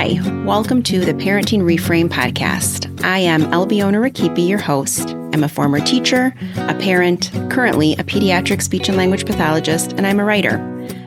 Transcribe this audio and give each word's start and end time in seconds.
Hi, 0.00 0.18
welcome 0.46 0.82
to 0.84 1.00
the 1.00 1.12
Parenting 1.12 1.60
Reframe 1.60 2.08
podcast. 2.08 3.04
I 3.04 3.18
am 3.18 3.52
Albiona 3.52 3.98
Rakipi, 3.98 4.48
your 4.48 4.56
host. 4.58 5.10
I'm 5.10 5.44
a 5.44 5.48
former 5.48 5.78
teacher, 5.78 6.34
a 6.56 6.74
parent, 6.74 7.30
currently 7.50 7.92
a 7.92 8.04
pediatric 8.04 8.62
speech 8.62 8.88
and 8.88 8.96
language 8.96 9.26
pathologist, 9.26 9.92
and 9.92 10.06
I'm 10.06 10.18
a 10.18 10.24
writer. 10.24 10.56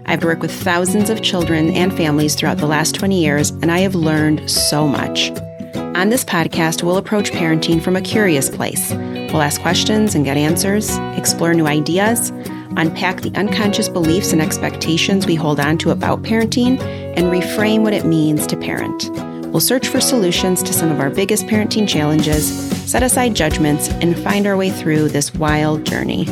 I've 0.05 0.23
worked 0.23 0.43
with 0.43 0.53
thousands 0.53 1.09
of 1.09 1.23
children 1.23 1.71
and 1.71 1.91
families 1.91 2.35
throughout 2.35 2.59
the 2.59 2.67
last 2.67 2.93
20 2.93 3.19
years, 3.19 3.49
and 3.49 3.71
I 3.71 3.79
have 3.79 3.95
learned 3.95 4.47
so 4.47 4.87
much. 4.87 5.31
On 5.75 6.09
this 6.09 6.23
podcast, 6.23 6.83
we'll 6.83 6.97
approach 6.97 7.31
parenting 7.31 7.81
from 7.81 7.95
a 7.95 8.01
curious 8.01 8.47
place. 8.47 8.91
We'll 8.91 9.41
ask 9.41 9.59
questions 9.59 10.13
and 10.13 10.23
get 10.23 10.37
answers, 10.37 10.95
explore 11.17 11.55
new 11.55 11.65
ideas, 11.65 12.31
unpack 12.77 13.21
the 13.21 13.33
unconscious 13.35 13.89
beliefs 13.89 14.33
and 14.33 14.41
expectations 14.41 15.25
we 15.25 15.35
hold 15.35 15.59
on 15.59 15.77
to 15.79 15.91
about 15.91 16.23
parenting, 16.23 16.79
and 17.17 17.27
reframe 17.27 17.81
what 17.81 17.93
it 17.93 18.05
means 18.05 18.47
to 18.47 18.57
parent. 18.57 19.09
We'll 19.51 19.59
search 19.59 19.87
for 19.87 20.01
solutions 20.01 20.63
to 20.63 20.73
some 20.73 20.91
of 20.91 20.99
our 20.99 21.11
biggest 21.11 21.45
parenting 21.45 21.87
challenges, 21.87 22.51
set 22.89 23.03
aside 23.03 23.35
judgments, 23.35 23.89
and 23.89 24.17
find 24.17 24.47
our 24.47 24.57
way 24.57 24.71
through 24.71 25.09
this 25.09 25.33
wild 25.35 25.85
journey. 25.85 26.25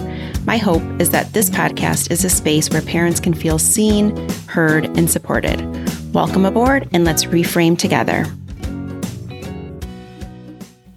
My 0.45 0.57
hope 0.57 0.81
is 0.99 1.11
that 1.11 1.31
this 1.33 1.49
podcast 1.49 2.09
is 2.09 2.25
a 2.25 2.29
space 2.29 2.71
where 2.71 2.81
parents 2.81 3.19
can 3.19 3.35
feel 3.35 3.59
seen, 3.59 4.27
heard, 4.47 4.85
and 4.97 5.07
supported. 5.09 5.61
Welcome 6.15 6.45
aboard, 6.45 6.89
and 6.93 7.05
let's 7.05 7.25
reframe 7.25 7.77
together. 7.77 8.25